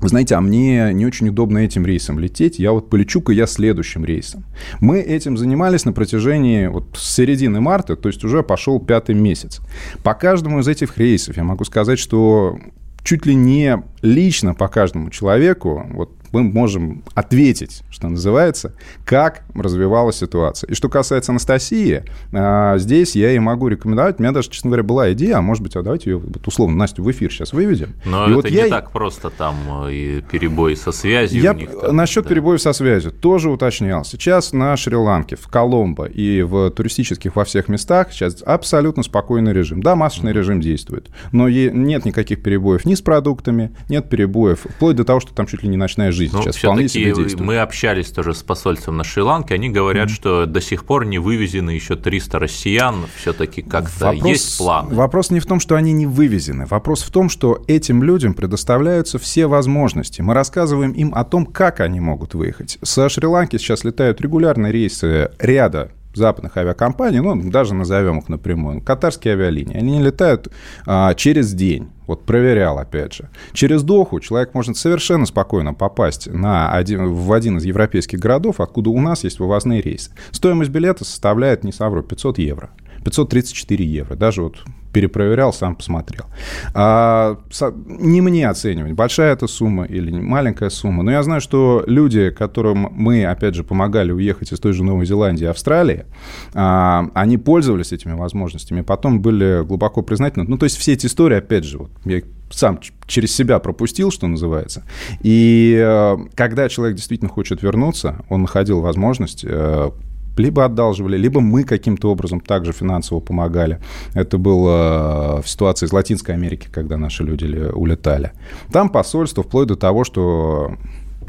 Вы 0.00 0.08
знаете, 0.08 0.36
а 0.36 0.40
мне 0.40 0.92
не 0.92 1.06
очень 1.06 1.28
удобно 1.28 1.58
этим 1.58 1.84
рейсом 1.84 2.20
лететь. 2.20 2.60
Я 2.60 2.70
вот 2.70 2.88
полечу-ка 2.88 3.32
я 3.32 3.48
следующим 3.48 4.04
рейсом. 4.04 4.44
Мы 4.80 5.00
этим 5.00 5.36
занимались 5.36 5.84
на 5.84 5.92
протяжении 5.92 6.68
вот 6.68 6.96
с 6.96 7.16
середины 7.16 7.60
марта, 7.60 7.96
то 7.96 8.08
есть 8.08 8.22
уже 8.22 8.44
пошел 8.44 8.78
пятый 8.78 9.16
месяц. 9.16 9.60
По 10.04 10.14
каждому 10.14 10.60
из 10.60 10.68
этих 10.68 10.98
рейсов 10.98 11.36
я 11.36 11.42
могу 11.42 11.64
сказать, 11.64 11.98
что 11.98 12.58
чуть 13.08 13.24
ли 13.24 13.34
не 13.34 13.82
лично 14.02 14.54
по 14.54 14.68
каждому 14.68 15.08
человеку, 15.08 15.86
вот 15.94 16.10
мы 16.32 16.42
можем 16.42 17.04
ответить, 17.14 17.82
что 17.90 18.08
называется, 18.08 18.74
как 19.04 19.42
развивалась 19.54 20.16
ситуация. 20.16 20.68
И 20.68 20.74
что 20.74 20.88
касается 20.88 21.32
Анастасии, 21.32 22.04
а, 22.32 22.78
здесь 22.78 23.16
я 23.16 23.30
ей 23.30 23.38
могу 23.38 23.68
рекомендовать. 23.68 24.18
У 24.18 24.22
меня 24.22 24.32
даже, 24.32 24.50
честно 24.50 24.70
говоря, 24.70 24.82
была 24.82 25.12
идея, 25.12 25.38
а 25.38 25.42
может 25.42 25.62
быть, 25.62 25.76
а 25.76 25.82
давайте 25.82 26.10
ее 26.10 26.22
условно 26.46 26.76
Настю 26.76 27.02
в 27.02 27.10
эфир 27.10 27.32
сейчас 27.32 27.52
выведем. 27.52 27.94
Но 28.04 28.26
и 28.26 28.28
это 28.28 28.34
вот 28.34 28.44
не 28.50 28.56
я... 28.56 28.68
так 28.68 28.90
просто 28.90 29.30
там 29.30 29.54
э, 29.86 29.92
и 29.92 30.22
перебои 30.22 30.74
со 30.74 30.92
связью. 30.92 31.42
Я... 31.42 31.54
Них, 31.54 31.70
там, 31.70 31.96
Насчет 31.96 32.24
да. 32.24 32.30
перебоев 32.30 32.60
со 32.60 32.72
связью 32.72 33.12
тоже 33.12 33.50
уточнял. 33.50 34.04
Сейчас 34.04 34.52
на 34.52 34.76
Шри-Ланке, 34.76 35.36
в 35.36 35.48
Коломбо 35.48 36.06
и 36.06 36.42
в 36.42 36.70
туристических 36.70 37.36
во 37.36 37.44
всех 37.44 37.68
местах 37.68 38.12
сейчас 38.12 38.42
абсолютно 38.44 39.02
спокойный 39.02 39.52
режим. 39.52 39.82
Да, 39.82 39.96
масочный 39.96 40.32
mm-hmm. 40.32 40.34
режим 40.34 40.60
действует, 40.60 41.08
но 41.32 41.48
нет 41.48 42.04
никаких 42.04 42.42
перебоев 42.42 42.84
ни 42.84 42.94
с 42.94 43.00
продуктами, 43.00 43.70
нет 43.88 44.08
перебоев, 44.08 44.60
вплоть 44.60 44.96
до 44.96 45.04
того, 45.04 45.20
что 45.20 45.34
там 45.34 45.46
чуть 45.46 45.62
ли 45.62 45.68
не 45.68 45.76
ночная 45.76 46.12
жизнь 46.18 46.36
ну, 46.36 46.42
сейчас 46.42 46.56
вполне 46.56 46.88
себе 46.88 47.06
действует. 47.06 47.40
Мы 47.40 47.58
общались 47.58 48.10
тоже 48.10 48.34
с 48.34 48.42
посольством 48.42 48.96
на 48.96 49.04
Шри-Ланке, 49.04 49.54
они 49.54 49.70
говорят, 49.70 50.08
mm-hmm. 50.08 50.14
что 50.14 50.46
до 50.46 50.60
сих 50.60 50.84
пор 50.84 51.06
не 51.06 51.18
вывезены 51.18 51.70
еще 51.70 51.96
300 51.96 52.38
россиян, 52.38 53.06
все-таки 53.16 53.62
как-то 53.62 54.06
вопрос, 54.06 54.28
есть 54.28 54.58
план. 54.58 54.88
Вопрос 54.88 55.30
не 55.30 55.40
в 55.40 55.46
том, 55.46 55.60
что 55.60 55.76
они 55.76 55.92
не 55.92 56.06
вывезены, 56.06 56.66
вопрос 56.66 57.02
в 57.02 57.10
том, 57.10 57.28
что 57.28 57.62
этим 57.66 58.02
людям 58.02 58.34
предоставляются 58.34 59.18
все 59.18 59.46
возможности. 59.46 60.20
Мы 60.22 60.34
рассказываем 60.34 60.92
им 60.92 61.12
о 61.14 61.24
том, 61.24 61.46
как 61.46 61.80
они 61.80 62.00
могут 62.00 62.34
выехать. 62.34 62.78
Со 62.82 63.08
Шри-Ланки 63.08 63.56
сейчас 63.56 63.84
летают 63.84 64.20
регулярные 64.20 64.72
рейсы 64.72 65.30
ряда 65.38 65.90
западных 66.18 66.56
авиакомпаний, 66.56 67.20
ну, 67.20 67.50
даже 67.50 67.74
назовем 67.74 68.18
их 68.18 68.28
напрямую, 68.28 68.82
катарские 68.82 69.34
авиалинии, 69.34 69.76
они 69.76 69.98
не 69.98 70.02
летают 70.02 70.48
а, 70.86 71.14
через 71.14 71.52
день. 71.52 71.88
Вот 72.06 72.24
проверял, 72.24 72.78
опять 72.78 73.12
же. 73.12 73.28
Через 73.52 73.82
Доху 73.82 74.18
человек 74.20 74.54
может 74.54 74.78
совершенно 74.78 75.26
спокойно 75.26 75.74
попасть 75.74 76.26
на 76.26 76.72
один, 76.72 77.12
в 77.12 77.32
один 77.32 77.58
из 77.58 77.64
европейских 77.64 78.18
городов, 78.18 78.60
откуда 78.60 78.88
у 78.90 79.00
нас 79.00 79.24
есть 79.24 79.38
вывозные 79.40 79.82
рейсы. 79.82 80.12
Стоимость 80.30 80.70
билета 80.70 81.04
составляет, 81.04 81.64
не 81.64 81.72
совру, 81.72 82.02
500 82.02 82.38
евро. 82.38 82.70
534 83.04 83.84
евро. 83.84 84.16
Даже 84.16 84.42
вот 84.42 84.64
перепроверял, 84.92 85.52
сам 85.52 85.76
посмотрел. 85.76 86.26
А, 86.74 87.38
не 87.86 88.20
мне 88.20 88.48
оценивать, 88.48 88.92
большая 88.92 89.32
эта 89.32 89.46
сумма 89.46 89.84
или 89.84 90.10
маленькая 90.10 90.70
сумма, 90.70 91.02
но 91.02 91.10
я 91.10 91.22
знаю, 91.22 91.40
что 91.40 91.84
люди, 91.86 92.30
которым 92.30 92.88
мы, 92.92 93.24
опять 93.24 93.54
же, 93.54 93.64
помогали 93.64 94.12
уехать 94.12 94.52
из 94.52 94.58
той 94.58 94.72
же 94.72 94.82
Новой 94.82 95.06
Зеландии 95.06 95.44
и 95.44 95.48
Австралии, 95.48 96.06
а, 96.54 97.10
они 97.14 97.38
пользовались 97.38 97.92
этими 97.92 98.12
возможностями, 98.12 98.80
потом 98.80 99.20
были 99.20 99.62
глубоко 99.64 100.02
признательны. 100.02 100.46
Ну, 100.48 100.58
то 100.58 100.64
есть 100.64 100.76
все 100.76 100.94
эти 100.94 101.06
истории, 101.06 101.36
опять 101.36 101.64
же, 101.64 101.78
вот, 101.78 101.90
я 102.04 102.22
сам 102.50 102.80
через 103.06 103.34
себя 103.34 103.58
пропустил, 103.58 104.10
что 104.10 104.26
называется. 104.26 104.82
И 105.20 105.76
э, 105.78 106.16
когда 106.34 106.68
человек 106.70 106.96
действительно 106.96 107.30
хочет 107.30 107.62
вернуться, 107.62 108.24
он 108.30 108.42
находил 108.42 108.80
возможность 108.80 109.44
э, 109.46 109.90
либо 110.38 110.64
одалживали, 110.64 111.16
либо 111.16 111.40
мы 111.40 111.64
каким-то 111.64 112.10
образом 112.10 112.40
также 112.40 112.72
финансово 112.72 113.20
помогали. 113.20 113.80
Это 114.14 114.38
было 114.38 115.42
в 115.44 115.48
ситуации 115.48 115.86
из 115.86 115.92
Латинской 115.92 116.34
Америки, 116.34 116.68
когда 116.70 116.96
наши 116.96 117.24
люди 117.24 117.46
улетали. 117.72 118.32
Там 118.72 118.88
посольство 118.88 119.42
вплоть 119.42 119.68
до 119.68 119.76
того, 119.76 120.04
что 120.04 120.72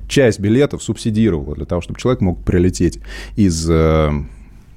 часть 0.08 0.40
билетов 0.40 0.82
субсидировало 0.84 1.56
для 1.56 1.66
того, 1.66 1.82
чтобы 1.82 2.00
человек 2.00 2.22
мог 2.22 2.44
прилететь 2.44 3.00
из 3.36 3.70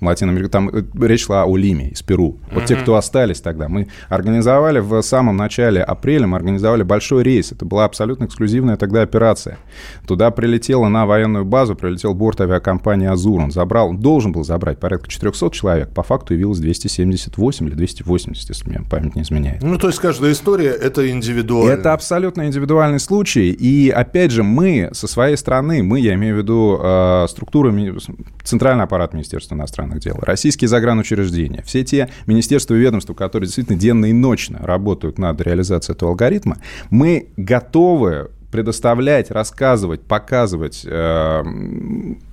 Латинской 0.09 0.35
Америке. 0.35 0.51
Там 0.51 0.69
э, 0.69 0.83
речь 1.01 1.27
шла 1.27 1.45
о 1.45 1.57
Лиме 1.57 1.89
из 1.89 2.03
Перу. 2.03 2.39
Вот 2.53 2.65
те, 2.67 2.77
кто 2.77 2.97
остались 2.97 3.41
тогда. 3.41 3.69
Мы 3.69 3.89
организовали 4.09 4.81
в 4.81 5.01
самом 5.03 5.37
начале 5.37 5.83
апреля, 5.83 6.27
мы 6.27 6.37
организовали 6.37 6.83
большой 6.83 7.23
рейс. 7.23 7.53
Это 7.53 7.65
была 7.65 7.85
абсолютно 7.85 8.25
эксклюзивная 8.25 8.77
тогда 8.77 9.03
операция. 9.03 9.59
Туда 10.07 10.31
прилетела 10.31 10.89
на 10.89 11.07
военную 11.07 11.45
базу, 11.45 11.75
прилетел 11.75 12.15
борт 12.15 12.41
авиакомпании 12.41 13.09
«Азур». 13.09 13.41
Он 13.41 13.51
забрал, 13.51 13.91
он 13.91 13.99
должен 13.99 14.33
был 14.33 14.45
забрать 14.45 14.79
порядка 14.79 15.09
400 15.09 15.51
человек. 15.51 15.89
По 15.95 16.03
факту 16.03 16.35
явилось 16.35 16.59
278 16.59 17.67
или 17.67 17.75
280, 17.75 18.49
если 18.49 18.69
мне 18.69 18.81
память 18.89 19.17
не 19.17 19.23
изменяет. 19.23 19.63
Ну, 19.63 19.79
то 19.79 19.89
есть 19.89 19.99
каждая 19.99 20.33
история– 20.33 20.71
это 20.83 21.09
индивидуально. 21.11 21.73
Это 21.73 21.93
абсолютно 21.93 22.47
индивидуальный 22.47 23.01
случай. 23.01 23.51
И, 23.51 23.91
опять 23.91 24.31
же, 24.31 24.43
мы 24.43 24.91
со 24.93 25.07
своей 25.07 25.37
стороны, 25.37 25.83
мы, 25.83 26.01
я 26.01 26.15
имею 26.15 26.37
в 26.37 26.39
виду 26.39 26.79
э, 26.83 27.27
структуры, 27.29 27.73
центральный 28.43 28.85
аппарат 28.85 29.13
Министерства 29.13 29.55
иностранных 29.55 29.92
дел, 29.99 30.19
российские 30.21 30.69
загранучреждения, 30.69 31.63
все 31.63 31.85
те 31.85 32.09
министерства 32.27 32.75
и 32.75 32.79
ведомства, 32.79 33.15
которые 33.15 33.47
действительно 33.47 33.79
денно 33.79 34.07
и 34.07 34.13
ночно 34.13 34.59
работают 34.61 35.19
над 35.19 35.41
реализацией 35.41 35.97
этого 35.97 36.13
алгоритма, 36.13 36.59
мы 36.91 37.29
готовы 37.37 38.31
предоставлять, 38.51 39.31
рассказывать, 39.31 40.03
показывать 40.03 40.83
э, 40.85 41.43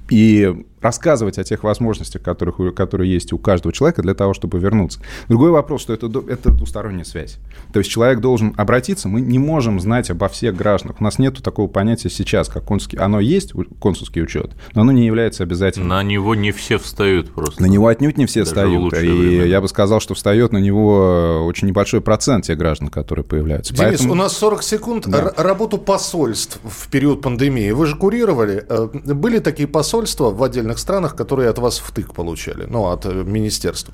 и 0.09 0.65
рассказывать 0.81 1.38
о 1.38 1.43
тех 1.43 1.63
возможностях, 1.63 2.21
которых, 2.21 2.75
которые 2.75 3.12
есть 3.12 3.33
у 3.33 3.38
каждого 3.38 3.74
человека 3.74 4.01
для 4.01 4.13
того, 4.13 4.33
чтобы 4.33 4.59
вернуться. 4.59 5.00
Другой 5.27 5.51
вопрос, 5.51 5.81
что 5.81 5.93
это, 5.93 6.07
это 6.27 6.51
двусторонняя 6.51 7.03
связь. 7.03 7.38
То 7.74 7.79
есть 7.79 7.91
человек 7.91 8.19
должен 8.19 8.53
обратиться, 8.57 9.07
мы 9.07 9.21
не 9.21 9.39
можем 9.39 9.79
знать 9.79 10.09
обо 10.09 10.27
всех 10.27 10.55
гражданах. 10.55 11.00
У 11.00 11.03
нас 11.03 11.19
нет 11.19 11.41
такого 11.41 11.67
понятия 11.67 12.09
сейчас, 12.09 12.50
как 12.50 12.65
консульский. 12.65 12.98
Оно 13.00 13.19
есть, 13.19 13.53
консульский 13.79 14.21
учет, 14.21 14.51
но 14.74 14.81
оно 14.81 14.91
не 14.91 15.05
является 15.05 15.43
обязательным. 15.43 15.89
На 15.89 16.03
него 16.03 16.36
не 16.36 16.51
все 16.51 16.77
встают 16.77 17.31
просто. 17.31 17.62
На 17.62 17.65
него 17.67 17.88
отнюдь 17.88 18.17
не 18.17 18.25
все 18.25 18.41
Даже 18.41 18.51
встают. 18.51 18.93
И 18.93 18.98
времена. 18.98 19.45
я 19.45 19.62
бы 19.62 19.67
сказал, 19.67 20.00
что 20.00 20.13
встает 20.13 20.51
на 20.51 20.57
него 20.57 21.45
очень 21.45 21.67
небольшой 21.67 22.01
процент 22.01 22.45
тех 22.45 22.57
граждан, 22.57 22.89
которые 22.89 23.25
появляются. 23.25 23.74
Денис, 23.74 23.89
Поэтому... 23.89 24.13
у 24.13 24.15
нас 24.15 24.38
40 24.38 24.63
секунд. 24.63 25.07
Да. 25.07 25.33
Работу 25.36 25.77
посольств 25.77 26.59
в 26.63 26.89
период 26.89 27.21
пандемии 27.21 27.71
вы 27.71 27.86
же 27.86 27.95
курировали. 27.95 28.65
Э, 28.69 28.88
были 28.93 29.39
такие 29.39 29.67
посольства 29.67 30.29
в 30.29 30.43
отдельных 30.43 30.68
отдельных 30.69 30.79
странах, 30.79 31.15
которые 31.15 31.49
от 31.49 31.57
вас 31.57 31.79
втык 31.79 32.13
получали, 32.13 32.65
ну, 32.69 32.88
от 32.88 33.05
э, 33.05 33.23
министерства? 33.23 33.93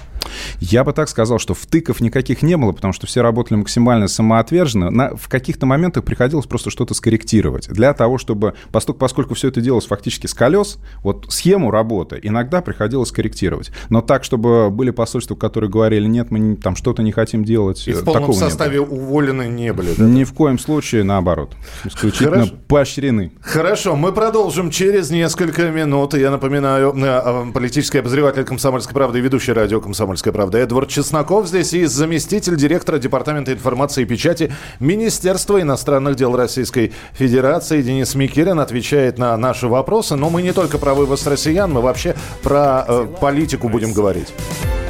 Я 0.59 0.83
бы 0.83 0.93
так 0.93 1.09
сказал, 1.09 1.39
что 1.39 1.53
втыков 1.53 2.01
никаких 2.01 2.41
не 2.41 2.57
было, 2.57 2.71
потому 2.71 2.93
что 2.93 3.07
все 3.07 3.21
работали 3.21 3.57
максимально 3.57 4.07
самоотверженно. 4.07 4.89
На, 4.89 5.15
в 5.15 5.27
каких-то 5.27 5.65
моментах 5.65 6.03
приходилось 6.03 6.45
просто 6.45 6.69
что-то 6.69 6.93
скорректировать. 6.93 7.69
Для 7.69 7.93
того, 7.93 8.17
чтобы, 8.17 8.53
поскольку, 8.71 8.99
поскольку 8.99 9.33
все 9.33 9.47
это 9.47 9.61
делалось 9.61 9.85
фактически 9.85 10.27
с 10.27 10.33
колес, 10.33 10.77
вот 11.03 11.27
схему 11.29 11.71
работы 11.71 12.19
иногда 12.21 12.61
приходилось 12.61 13.11
корректировать. 13.11 13.71
Но 13.89 14.01
так, 14.01 14.23
чтобы 14.23 14.69
были 14.69 14.91
посольства, 14.91 15.35
которые 15.35 15.69
говорили, 15.69 16.07
нет, 16.07 16.31
мы 16.31 16.55
там 16.55 16.75
что-то 16.75 17.01
не 17.01 17.11
хотим 17.11 17.43
делать. 17.43 17.87
И 17.87 17.93
в 17.93 18.03
полном 18.03 18.33
составе 18.33 18.79
уволены 18.81 19.47
не 19.47 19.73
были? 19.73 19.93
Да? 19.97 20.03
Ни 20.03 20.23
в 20.23 20.33
коем 20.33 20.59
случае, 20.59 21.03
наоборот. 21.03 21.55
Исключительно 21.85 22.31
Хорошо. 22.31 22.55
поощрены. 22.67 23.31
Хорошо, 23.41 23.95
мы 23.95 24.11
продолжим 24.11 24.71
через 24.71 25.11
несколько 25.11 25.69
минут. 25.69 26.13
Я 26.13 26.31
напоминаю, 26.31 26.64
Напоминаю, 26.65 26.95
э, 26.95 27.51
политический 27.51 27.99
обозреватель 27.99 28.43
«Комсомольской 28.43 28.93
правды» 28.95 29.19
и 29.19 29.21
ведущий 29.21 29.53
радио 29.53 29.79
«Комсомольская 29.79 30.33
правда» 30.33 30.57
Эдвард 30.57 30.89
Чесноков 30.89 31.47
здесь 31.47 31.73
и 31.73 31.85
заместитель 31.85 32.55
директора 32.55 32.97
Департамента 32.97 33.53
информации 33.53 34.01
и 34.01 34.05
печати 34.05 34.51
Министерства 34.79 35.61
иностранных 35.61 36.15
дел 36.15 36.35
Российской 36.35 36.91
Федерации 37.13 37.83
Денис 37.83 38.15
Микирин 38.15 38.59
отвечает 38.59 39.19
на 39.19 39.37
наши 39.37 39.67
вопросы. 39.67 40.15
Но 40.15 40.31
мы 40.31 40.41
не 40.41 40.53
только 40.53 40.79
про 40.79 40.95
вывоз 40.95 41.27
россиян, 41.27 41.71
мы 41.71 41.81
вообще 41.81 42.15
про 42.41 42.83
э, 42.87 43.07
политику 43.21 43.69
будем 43.69 43.93
говорить. 43.93 44.33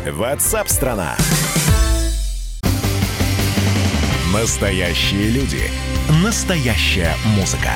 WhatsApp 0.05 0.69
страна. 0.69 1.17
Настоящие 4.33 5.29
люди. 5.29 5.63
Настоящая 6.23 7.15
музыка. 7.37 7.71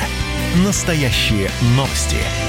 Настоящие 0.66 1.50
новости. 1.76 2.49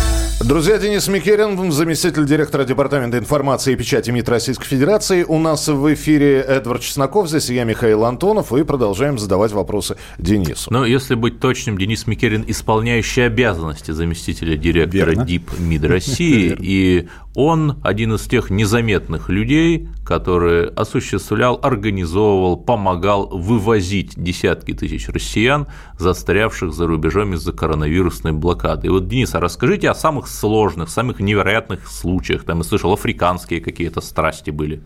Друзья, 0.43 0.79
Денис 0.79 1.07
Микерин, 1.07 1.71
заместитель 1.71 2.25
директора 2.25 2.63
Департамента 2.63 3.19
информации 3.19 3.73
и 3.73 3.75
печати 3.75 4.09
МИД 4.09 4.29
Российской 4.29 4.65
Федерации. 4.65 5.23
У 5.23 5.37
нас 5.37 5.67
в 5.67 5.93
эфире 5.93 6.39
Эдвард 6.39 6.81
Чесноков, 6.81 7.29
здесь 7.29 7.49
я 7.51 7.63
Михаил 7.63 8.05
Антонов, 8.05 8.51
и 8.51 8.63
продолжаем 8.63 9.19
задавать 9.19 9.51
вопросы 9.51 9.97
Денису. 10.17 10.73
Ну, 10.73 10.83
если 10.83 11.13
быть 11.13 11.39
точным, 11.39 11.77
Денис 11.77 12.07
Микерин 12.07 12.43
исполняющий 12.47 13.21
обязанности 13.21 13.91
заместителя 13.91 14.57
директора 14.57 15.11
Верно. 15.11 15.25
ДИП 15.25 15.51
МИД 15.59 15.83
России, 15.85 16.57
и 16.59 17.07
он 17.35 17.79
один 17.83 18.13
из 18.13 18.23
тех 18.23 18.49
незаметных 18.49 19.29
людей, 19.29 19.87
который 20.05 20.67
осуществлял, 20.67 21.59
организовывал, 21.61 22.57
помогал 22.57 23.27
вывозить 23.27 24.21
десятки 24.21 24.73
тысяч 24.73 25.07
россиян, 25.07 25.67
застрявших 25.97 26.73
за 26.73 26.87
рубежом 26.87 27.33
из-за 27.33 27.53
коронавирусной 27.53 28.33
блокады. 28.33 28.87
И 28.87 28.89
вот, 28.89 29.07
Денис, 29.07 29.33
а 29.33 29.39
расскажите 29.39 29.89
о 29.89 29.95
самых 29.95 30.27
сложных, 30.27 30.89
самых 30.89 31.19
невероятных 31.19 31.87
случаях. 31.87 32.43
Там 32.43 32.59
я 32.59 32.63
слышал, 32.63 32.91
африканские 32.91 33.61
какие-то 33.61 34.01
страсти 34.01 34.49
были. 34.49 34.81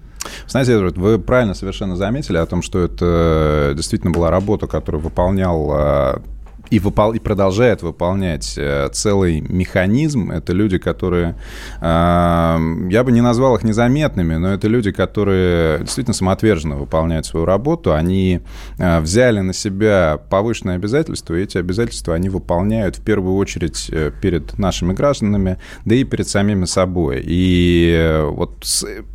Знаете, 0.47 0.77
вы 0.77 1.19
правильно 1.19 1.53
совершенно 1.53 1.95
заметили 1.95 2.37
о 2.37 2.45
том, 2.45 2.61
что 2.61 2.79
это 2.79 3.73
действительно 3.75 4.11
была 4.11 4.29
работа, 4.29 4.67
которую 4.67 5.01
выполнял 5.01 5.71
а, 5.71 6.21
и, 6.69 6.79
выпол... 6.79 7.13
и 7.13 7.19
продолжает 7.19 7.81
выполнять 7.81 8.55
э, 8.57 8.89
целый 8.91 9.41
механизм. 9.41 10.31
Это 10.31 10.53
люди, 10.53 10.77
которые... 10.77 11.35
Э, 11.81 12.57
я 12.89 13.03
бы 13.03 13.11
не 13.11 13.21
назвал 13.21 13.55
их 13.55 13.63
незаметными, 13.63 14.35
но 14.35 14.53
это 14.53 14.67
люди, 14.67 14.91
которые 14.91 15.79
действительно 15.79 16.13
самоотверженно 16.13 16.75
выполняют 16.75 17.25
свою 17.25 17.45
работу. 17.45 17.93
Они 17.93 18.41
э, 18.77 18.99
взяли 18.99 19.41
на 19.41 19.53
себя 19.53 20.19
повышенные 20.29 20.75
обязательства, 20.75 21.35
и 21.35 21.43
эти 21.43 21.57
обязательства 21.57 22.15
они 22.15 22.29
выполняют 22.29 22.97
в 22.97 23.01
первую 23.01 23.35
очередь 23.35 23.91
перед 24.21 24.57
нашими 24.57 24.93
гражданами, 24.93 25.57
да 25.85 25.95
и 25.95 26.03
перед 26.03 26.27
самими 26.27 26.65
собой. 26.65 27.23
И 27.25 28.23
вот 28.29 28.65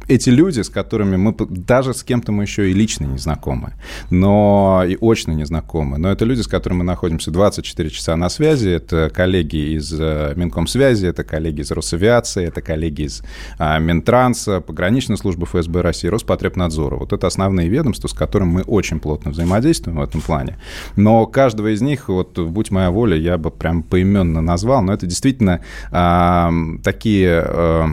эти 0.09 0.30
люди, 0.30 0.61
с 0.61 0.69
которыми 0.69 1.16
мы... 1.16 1.35
Даже 1.49 1.95
с 1.95 2.02
кем-то 2.02 2.33
мы 2.33 2.45
еще 2.45 2.71
и 2.71 2.75
лично 2.75 3.04
не 3.04 3.19
знакомы, 3.19 3.75
но 4.11 4.85
и 4.87 4.97
очно 5.00 5.33
не 5.33 5.45
знакомы. 5.45 5.99
Но 5.99 6.11
это 6.11 6.25
люди, 6.25 6.40
с 6.40 6.47
которыми 6.47 6.80
мы 6.80 6.85
находимся 6.85 7.30
24 7.41 7.89
часа 7.89 8.17
на 8.17 8.29
связи. 8.29 8.69
Это 8.69 9.09
коллеги 9.09 9.75
из 9.75 9.91
э, 9.99 10.35
Минкомсвязи, 10.37 11.07
это 11.07 11.25
коллеги 11.25 11.63
из 11.63 11.71
Росавиации, 11.71 12.45
это 12.45 12.61
коллеги 12.61 13.03
из 13.07 13.23
а, 13.59 13.79
Минтранса, 13.79 14.61
пограничной 14.61 15.17
службы 15.17 15.47
ФСБ 15.47 15.81
России, 15.81 16.09
Роспотребнадзора. 16.09 16.97
Вот 16.97 17.15
это 17.15 17.27
основные 17.27 17.71
ведомства, 17.71 18.09
с 18.09 18.13
которыми 18.13 18.51
мы 18.51 18.63
очень 18.63 19.01
плотно 19.01 19.31
взаимодействуем 19.31 20.01
в 20.01 20.03
этом 20.03 20.21
плане. 20.21 20.59
Но 20.97 21.25
каждого 21.27 21.73
из 21.73 21.81
них, 21.81 22.11
вот 22.11 22.39
будь 22.39 22.71
моя 22.71 22.91
воля, 22.91 23.17
я 23.17 23.39
бы 23.39 23.51
прям 23.51 23.85
поименно 23.85 24.43
назвал, 24.43 24.83
но 24.83 24.93
это 24.93 25.07
действительно 25.07 25.61
а, 25.91 26.53
такие... 26.85 27.43
А, 27.47 27.87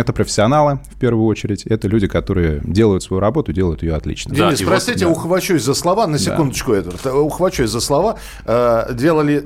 это 0.00 0.12
профессионалы, 0.12 0.80
в 0.90 0.98
первую 0.98 1.26
очередь. 1.26 1.64
Это 1.66 1.88
люди, 1.88 2.06
которые 2.06 2.60
делают 2.64 3.02
свою 3.02 3.20
работу, 3.20 3.52
делают 3.52 3.82
ее 3.82 3.94
отлично. 3.94 4.34
Денис, 4.34 4.60
да, 4.60 4.66
простите, 4.66 5.06
вот, 5.06 5.14
да. 5.14 5.20
ухвачусь 5.20 5.62
за 5.62 5.74
слова, 5.74 6.06
на 6.06 6.18
секундочку, 6.18 6.72
да. 6.72 6.78
Эдвард. 6.78 7.06
Ухвачусь 7.06 7.70
за 7.70 7.80
слова. 7.80 8.16
Э, 8.44 8.92
делали, 8.92 9.44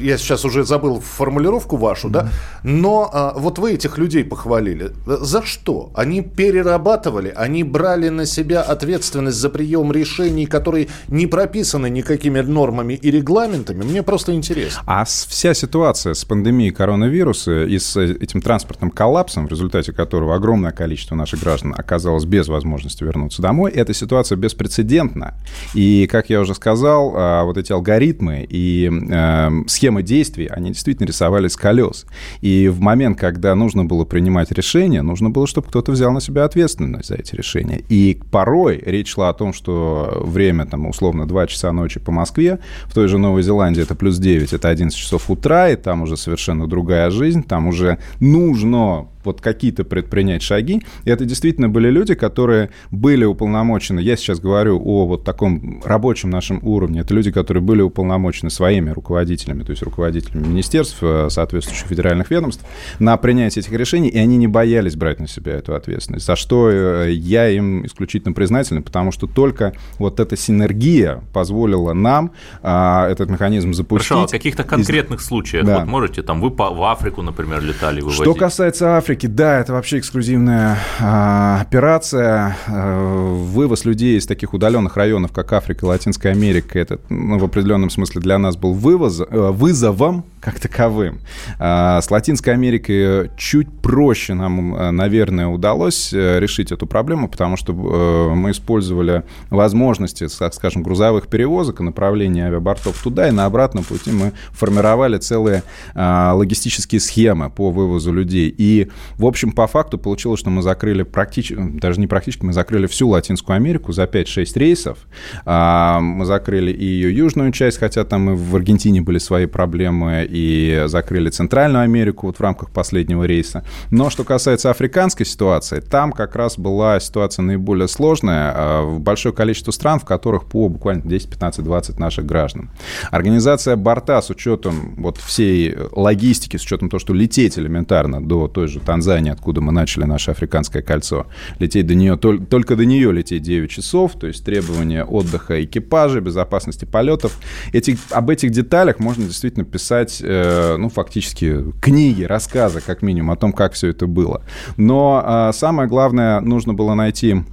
я 0.00 0.18
сейчас 0.18 0.44
уже 0.44 0.64
забыл 0.64 1.00
формулировку 1.00 1.76
вашу, 1.76 2.08
mm-hmm. 2.08 2.12
да, 2.12 2.28
но 2.62 3.10
э, 3.12 3.38
вот 3.38 3.58
вы 3.58 3.72
этих 3.72 3.98
людей 3.98 4.24
похвалили. 4.24 4.92
За 5.06 5.42
что? 5.42 5.90
Они 5.94 6.22
перерабатывали, 6.22 7.32
они 7.34 7.64
брали 7.64 8.08
на 8.08 8.26
себя 8.26 8.62
ответственность 8.62 9.38
за 9.38 9.50
прием 9.50 9.92
решений, 9.92 10.46
которые 10.46 10.88
не 11.08 11.26
прописаны 11.26 11.88
никакими 11.90 12.40
нормами 12.40 12.94
и 12.94 13.10
регламентами. 13.10 13.84
Мне 13.84 14.02
просто 14.02 14.34
интересно. 14.34 14.82
А 14.86 15.04
вся 15.04 15.54
ситуация 15.54 16.14
с 16.14 16.24
пандемией 16.24 16.72
коронавируса 16.72 17.64
и 17.64 17.78
с 17.78 17.96
этим 17.96 18.42
транспортным 18.42 18.90
коллапсом 18.90 19.46
в 19.46 19.50
результате 19.50 19.67
результате 19.68 19.92
которого 19.92 20.34
огромное 20.34 20.72
количество 20.72 21.14
наших 21.14 21.40
граждан 21.40 21.74
оказалось 21.76 22.24
без 22.24 22.48
возможности 22.48 23.04
вернуться 23.04 23.42
домой, 23.42 23.70
эта 23.72 23.94
ситуация 23.94 24.36
беспрецедентна. 24.36 25.34
И, 25.74 26.06
как 26.10 26.30
я 26.30 26.40
уже 26.40 26.54
сказал, 26.54 27.12
а, 27.14 27.44
вот 27.44 27.58
эти 27.58 27.72
алгоритмы 27.72 28.46
и 28.48 28.90
э, 28.90 29.50
схемы 29.66 30.02
действий, 30.02 30.46
они 30.46 30.70
действительно 30.70 31.06
рисовались 31.06 31.56
колес. 31.56 32.06
И 32.40 32.68
в 32.68 32.80
момент, 32.80 33.18
когда 33.18 33.54
нужно 33.54 33.84
было 33.84 34.04
принимать 34.04 34.50
решения, 34.52 35.02
нужно 35.02 35.30
было, 35.30 35.46
чтобы 35.46 35.68
кто-то 35.68 35.92
взял 35.92 36.12
на 36.12 36.20
себя 36.20 36.44
ответственность 36.44 37.08
за 37.08 37.16
эти 37.16 37.34
решения. 37.34 37.82
И 37.88 38.20
порой 38.30 38.82
речь 38.84 39.12
шла 39.12 39.28
о 39.28 39.34
том, 39.34 39.52
что 39.52 40.22
время, 40.24 40.66
там, 40.66 40.86
условно, 40.86 41.26
2 41.26 41.46
часа 41.46 41.72
ночи 41.72 42.00
по 42.00 42.12
Москве, 42.12 42.58
в 42.86 42.94
той 42.94 43.08
же 43.08 43.18
Новой 43.18 43.42
Зеландии 43.42 43.82
это 43.82 43.94
плюс 43.94 44.18
9, 44.18 44.52
это 44.52 44.68
11 44.68 44.96
часов 44.96 45.30
утра, 45.30 45.68
и 45.68 45.76
там 45.76 46.02
уже 46.02 46.16
совершенно 46.16 46.66
другая 46.66 47.10
жизнь, 47.10 47.42
там 47.42 47.66
уже 47.66 47.98
нужно 48.20 49.08
вот 49.28 49.40
какие-то 49.40 49.84
предпринять 49.84 50.42
шаги. 50.42 50.82
И 51.04 51.10
это 51.10 51.24
действительно 51.24 51.68
были 51.68 51.90
люди, 51.90 52.14
которые 52.14 52.70
были 52.90 53.24
уполномочены, 53.24 54.00
я 54.00 54.16
сейчас 54.16 54.40
говорю 54.40 54.80
о 54.82 55.06
вот 55.06 55.24
таком 55.24 55.82
рабочем 55.84 56.30
нашем 56.30 56.60
уровне, 56.62 57.00
это 57.00 57.14
люди, 57.14 57.30
которые 57.30 57.62
были 57.62 57.82
уполномочены 57.82 58.50
своими 58.50 58.90
руководителями, 58.90 59.62
то 59.62 59.70
есть 59.70 59.82
руководителями 59.82 60.46
министерств, 60.46 60.98
э, 61.02 61.28
соответствующих 61.30 61.86
федеральных 61.86 62.30
ведомств, 62.30 62.64
на 62.98 63.16
принятие 63.16 63.62
этих 63.62 63.72
решений, 63.72 64.08
и 64.08 64.18
они 64.18 64.36
не 64.36 64.46
боялись 64.46 64.96
брать 64.96 65.20
на 65.20 65.28
себя 65.28 65.54
эту 65.54 65.74
ответственность, 65.74 66.26
за 66.26 66.36
что 66.36 66.70
э, 66.70 67.12
я 67.12 67.48
им 67.50 67.84
исключительно 67.84 68.32
признателен, 68.32 68.82
потому 68.82 69.12
что 69.12 69.26
только 69.26 69.74
вот 69.98 70.20
эта 70.20 70.36
синергия 70.36 71.22
позволила 71.32 71.92
нам 71.92 72.32
а, 72.62 73.08
этот 73.08 73.28
механизм 73.30 73.72
запустить. 73.74 74.08
Хорошо, 74.08 74.24
о 74.24 74.28
каких-то 74.28 74.64
конкретных 74.64 75.20
случаях, 75.20 75.66
да. 75.66 75.80
вот 75.80 75.88
можете, 75.88 76.22
там 76.22 76.40
вы 76.40 76.50
по, 76.50 76.70
в 76.70 76.82
Африку, 76.84 77.22
например, 77.22 77.62
летали, 77.62 78.00
вывозить? 78.00 78.22
Что 78.22 78.34
касается 78.34 78.96
Африки, 78.96 79.17
Африке, 79.18 79.34
да, 79.34 79.58
это 79.58 79.72
вообще 79.72 79.98
эксклюзивная 79.98 80.78
а, 81.00 81.60
операция. 81.60 82.56
А, 82.68 83.34
вывоз 83.34 83.84
людей 83.84 84.16
из 84.16 84.26
таких 84.26 84.54
удаленных 84.54 84.96
районов, 84.96 85.32
как 85.32 85.52
Африка 85.52 85.86
и 85.86 85.88
Латинская 85.88 86.30
Америка, 86.30 86.78
это 86.78 87.00
ну, 87.08 87.36
в 87.36 87.44
определенном 87.44 87.90
смысле 87.90 88.20
для 88.20 88.38
нас 88.38 88.56
был 88.56 88.74
вывоз, 88.74 89.20
э, 89.20 89.24
вызовом 89.28 90.24
как 90.40 90.60
таковым. 90.60 91.18
А, 91.58 92.00
с 92.00 92.12
Латинской 92.12 92.52
Америкой 92.52 93.32
чуть 93.36 93.68
проще 93.80 94.34
нам, 94.34 94.76
э, 94.76 94.90
наверное, 94.92 95.48
удалось 95.48 96.12
э, 96.12 96.38
решить 96.38 96.70
эту 96.70 96.86
проблему, 96.86 97.28
потому 97.28 97.56
что 97.56 97.72
мы 97.72 98.52
использовали 98.52 99.24
возможности, 99.50 100.28
скажем, 100.28 100.84
грузовых 100.84 101.26
перевозок 101.26 101.80
и 101.80 101.82
направления 101.82 102.46
авиабортов 102.46 103.02
туда, 103.02 103.26
и 103.26 103.32
на 103.32 103.46
обратном 103.46 103.82
пути 103.82 104.12
мы 104.12 104.32
формировали 104.52 105.18
целые 105.18 105.64
логистические 105.94 107.00
схемы 107.00 107.50
по 107.50 107.70
вывозу 107.70 108.12
людей. 108.12 108.54
И 108.56 108.88
в 109.16 109.26
общем, 109.26 109.52
по 109.52 109.66
факту 109.66 109.98
получилось, 109.98 110.40
что 110.40 110.50
мы 110.50 110.62
закрыли 110.62 111.02
практически, 111.02 111.56
даже 111.58 112.00
не 112.00 112.06
практически, 112.06 112.44
мы 112.44 112.52
закрыли 112.52 112.86
всю 112.86 113.08
Латинскую 113.08 113.56
Америку 113.56 113.92
за 113.92 114.04
5-6 114.04 114.58
рейсов. 114.58 114.98
А, 115.44 116.00
мы 116.00 116.24
закрыли 116.24 116.70
и 116.70 116.84
ее 116.84 117.14
южную 117.14 117.52
часть, 117.52 117.78
хотя 117.78 118.04
там 118.04 118.30
и 118.30 118.34
в 118.36 118.56
Аргентине 118.56 119.00
были 119.00 119.18
свои 119.18 119.46
проблемы, 119.46 120.26
и 120.28 120.84
закрыли 120.86 121.30
Центральную 121.30 121.84
Америку 121.84 122.26
вот 122.26 122.36
в 122.36 122.40
рамках 122.40 122.70
последнего 122.70 123.24
рейса. 123.24 123.64
Но 123.90 124.10
что 124.10 124.24
касается 124.24 124.70
африканской 124.70 125.26
ситуации, 125.26 125.80
там 125.80 126.12
как 126.12 126.36
раз 126.36 126.58
была 126.58 127.00
ситуация 127.00 127.42
наиболее 127.42 127.88
сложная 127.88 128.52
а, 128.54 128.98
большое 128.98 129.34
количество 129.34 129.72
стран, 129.72 130.00
в 130.00 130.04
которых 130.04 130.44
по 130.46 130.68
буквально 130.68 131.02
10, 131.02 131.30
15, 131.30 131.64
20 131.64 131.98
наших 131.98 132.26
граждан. 132.26 132.70
Организация 133.10 133.76
борта 133.76 134.20
с 134.22 134.30
учетом 134.30 134.94
вот 134.96 135.18
всей 135.18 135.76
логистики, 135.92 136.56
с 136.56 136.62
учетом 136.62 136.90
того, 136.90 137.00
что 137.00 137.14
лететь 137.14 137.58
элементарно 137.58 138.22
до 138.22 138.48
той 138.48 138.68
же 138.68 138.80
Танзании, 138.88 139.30
откуда 139.30 139.60
мы 139.60 139.70
начали 139.70 140.04
наше 140.04 140.30
африканское 140.30 140.80
кольцо. 140.80 141.26
Лететь 141.58 141.86
до 141.86 141.94
нее, 141.94 142.16
только 142.16 142.74
до 142.74 142.86
нее 142.86 143.12
лететь 143.12 143.42
9 143.42 143.70
часов, 143.70 144.12
то 144.18 144.26
есть 144.26 144.42
требования 144.42 145.04
отдыха 145.04 145.62
экипажа, 145.62 146.22
безопасности 146.22 146.86
полетов. 146.86 147.38
Эти, 147.74 147.98
об 148.10 148.30
этих 148.30 148.50
деталях 148.50 148.98
можно 148.98 149.24
действительно 149.24 149.66
писать, 149.66 150.22
э, 150.24 150.76
ну, 150.78 150.88
фактически 150.88 151.70
книги, 151.82 152.22
рассказы, 152.22 152.80
как 152.80 153.02
минимум, 153.02 153.32
о 153.32 153.36
том, 153.36 153.52
как 153.52 153.74
все 153.74 153.88
это 153.88 154.06
было. 154.06 154.40
Но 154.78 155.22
э, 155.22 155.52
самое 155.52 155.86
главное, 155.86 156.40
нужно 156.40 156.72
было 156.72 156.94
найти 156.94 157.44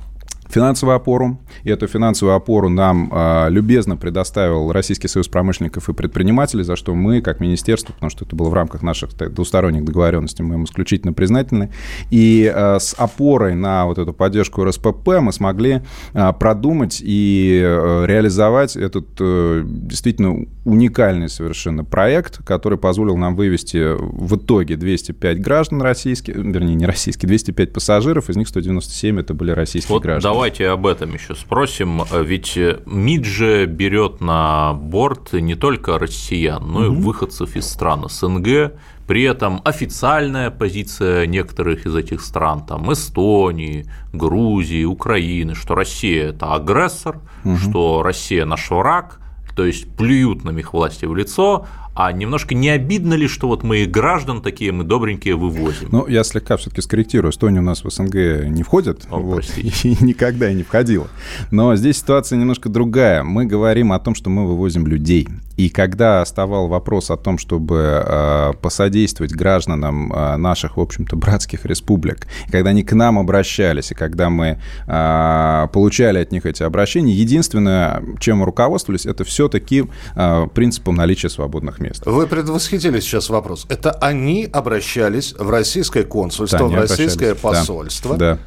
финансовую 0.49 0.95
опору. 0.95 1.39
И 1.63 1.69
эту 1.69 1.87
финансовую 1.87 2.35
опору 2.35 2.69
нам 2.69 3.11
э, 3.11 3.49
любезно 3.49 3.97
предоставил 3.97 4.71
Российский 4.71 5.07
союз 5.07 5.27
промышленников 5.27 5.89
и 5.89 5.93
предпринимателей, 5.93 6.63
за 6.63 6.75
что 6.75 6.93
мы, 6.93 7.21
как 7.21 7.39
министерство, 7.39 7.93
потому 7.93 8.09
что 8.09 8.25
это 8.25 8.35
было 8.35 8.49
в 8.49 8.53
рамках 8.53 8.81
наших 8.81 9.11
двусторонних 9.15 9.83
договоренностей, 9.85 10.43
мы 10.43 10.55
им 10.55 10.63
исключительно 10.65 11.13
признательны. 11.13 11.71
И 12.11 12.51
э, 12.53 12.79
с 12.79 12.93
опорой 12.97 13.55
на 13.55 13.85
вот 13.85 13.97
эту 13.97 14.13
поддержку 14.13 14.63
РСПП 14.63 15.19
мы 15.21 15.31
смогли 15.31 15.81
э, 16.13 16.33
продумать 16.39 17.01
и 17.03 17.61
э, 17.63 18.05
реализовать 18.05 18.75
этот 18.75 19.07
э, 19.19 19.63
действительно 19.65 20.45
уникальный 20.65 21.29
совершенно 21.29 21.83
проект, 21.83 22.43
который 22.43 22.77
позволил 22.77 23.17
нам 23.17 23.35
вывести 23.35 23.95
в 23.97 24.35
итоге 24.35 24.75
205 24.75 25.41
граждан 25.41 25.81
российских, 25.81 26.35
вернее, 26.35 26.75
не 26.75 26.85
российских, 26.85 27.27
205 27.27 27.73
пассажиров, 27.73 28.29
из 28.29 28.35
них 28.35 28.47
197 28.47 29.19
это 29.19 29.33
были 29.33 29.51
российские 29.51 29.93
вот 29.93 30.03
граждане 30.03 30.34
давайте 30.35 30.67
об 30.69 30.85
этом 30.85 31.13
еще 31.13 31.33
спросим. 31.33 32.03
Ведь 32.11 32.57
МИД 32.85 33.25
же 33.25 33.65
берет 33.65 34.19
на 34.19 34.73
борт 34.73 35.31
не 35.33 35.55
только 35.55 35.97
россиян, 35.97 36.61
но 36.65 36.79
угу. 36.79 36.85
и 36.85 36.89
выходцев 36.89 37.55
из 37.55 37.65
стран 37.67 38.09
СНГ. 38.09 38.73
При 39.07 39.23
этом 39.23 39.61
официальная 39.63 40.49
позиция 40.49 41.25
некоторых 41.25 41.85
из 41.85 41.95
этих 41.95 42.21
стран, 42.21 42.65
там 42.65 42.91
Эстонии, 42.91 43.85
Грузии, 44.11 44.83
Украины, 44.83 45.55
что 45.55 45.75
Россия 45.75 46.29
это 46.29 46.53
агрессор, 46.53 47.19
угу. 47.43 47.55
что 47.55 48.03
Россия 48.03 48.45
наш 48.45 48.69
враг, 48.71 49.19
то 49.55 49.63
есть 49.63 49.95
плюют 49.95 50.43
нам 50.43 50.57
их 50.57 50.73
власти 50.73 51.05
в 51.05 51.15
лицо, 51.15 51.65
а 51.95 52.11
немножко 52.11 52.53
не 52.53 52.69
обидно 52.69 53.13
ли, 53.13 53.29
что 53.29 53.47
вот 53.47 53.63
мы 53.63 53.85
граждан 53.85 54.41
такие, 54.41 54.73
мы 54.73 54.83
добренькие 54.83 55.35
вывозим? 55.35 55.87
Ну, 55.91 56.05
я 56.07 56.25
слегка 56.25 56.57
все-таки 56.57 56.81
скорректирую. 56.81 57.31
Эстония 57.31 57.59
у 57.59 57.63
нас 57.63 57.85
в 57.85 57.89
СНГ 57.89 58.49
не 58.49 58.63
входит. 58.63 59.07
О, 59.09 59.19
вот, 59.19 59.45
и 59.57 59.97
никогда 60.01 60.51
и 60.51 60.53
не 60.53 60.63
входила. 60.63 61.07
Но 61.51 61.73
здесь 61.77 61.97
ситуация 61.97 62.37
немножко 62.37 62.67
другая. 62.67 63.23
Мы 63.23 63.45
говорим 63.45 63.93
о 63.93 63.99
том, 63.99 64.13
что 64.13 64.29
мы 64.29 64.45
вывозим 64.45 64.85
людей. 64.85 65.29
И 65.55 65.69
когда 65.69 66.21
оставал 66.21 66.67
вопрос 66.67 67.09
о 67.11 67.15
том, 67.15 67.37
чтобы 67.37 68.03
э, 68.05 68.53
посодействовать 68.61 69.31
гражданам 69.31 70.11
э, 70.11 70.35
наших, 70.35 70.75
в 70.75 70.81
общем-то, 70.81 71.15
братских 71.15 71.65
республик, 71.65 72.27
когда 72.51 72.71
они 72.71 72.83
к 72.83 72.91
нам 72.91 73.17
обращались, 73.17 73.91
и 73.91 73.95
когда 73.95 74.29
мы 74.29 74.59
э, 74.85 75.67
получали 75.71 76.19
от 76.19 76.33
них 76.33 76.45
эти 76.45 76.61
обращения, 76.61 77.13
единственное, 77.13 78.03
чем 78.19 78.39
мы 78.39 78.45
руководствовались, 78.45 79.05
это 79.05 79.23
все-таки 79.23 79.85
э, 80.15 80.47
принципом 80.53 80.95
наличия 80.95 81.29
свободных 81.29 81.79
мест 81.79 81.84
мест. 81.85 82.05
Вы 82.05 82.27
предвосхитили 82.27 82.99
сейчас 82.99 83.29
вопрос. 83.29 83.65
Это 83.69 83.91
они 83.91 84.47
обращались 84.51 85.33
в 85.33 85.49
российское 85.49 86.03
консульство, 86.03 86.59
да, 86.59 86.65
в 86.65 86.75
российское 86.75 87.35
посольство. 87.35 88.17
Да. 88.17 88.39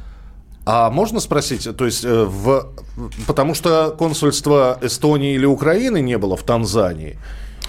А 0.65 0.91
можно 0.91 1.19
спросить, 1.19 1.67
то 1.75 1.85
есть 1.85 2.05
э, 2.05 2.25
в, 2.25 2.67
потому 3.25 3.55
что 3.55 3.95
консульства 3.97 4.77
Эстонии 4.81 5.33
или 5.33 5.45
Украины 5.45 5.99
не 5.99 6.17
было 6.17 6.37
в 6.37 6.43
Танзании, 6.43 7.17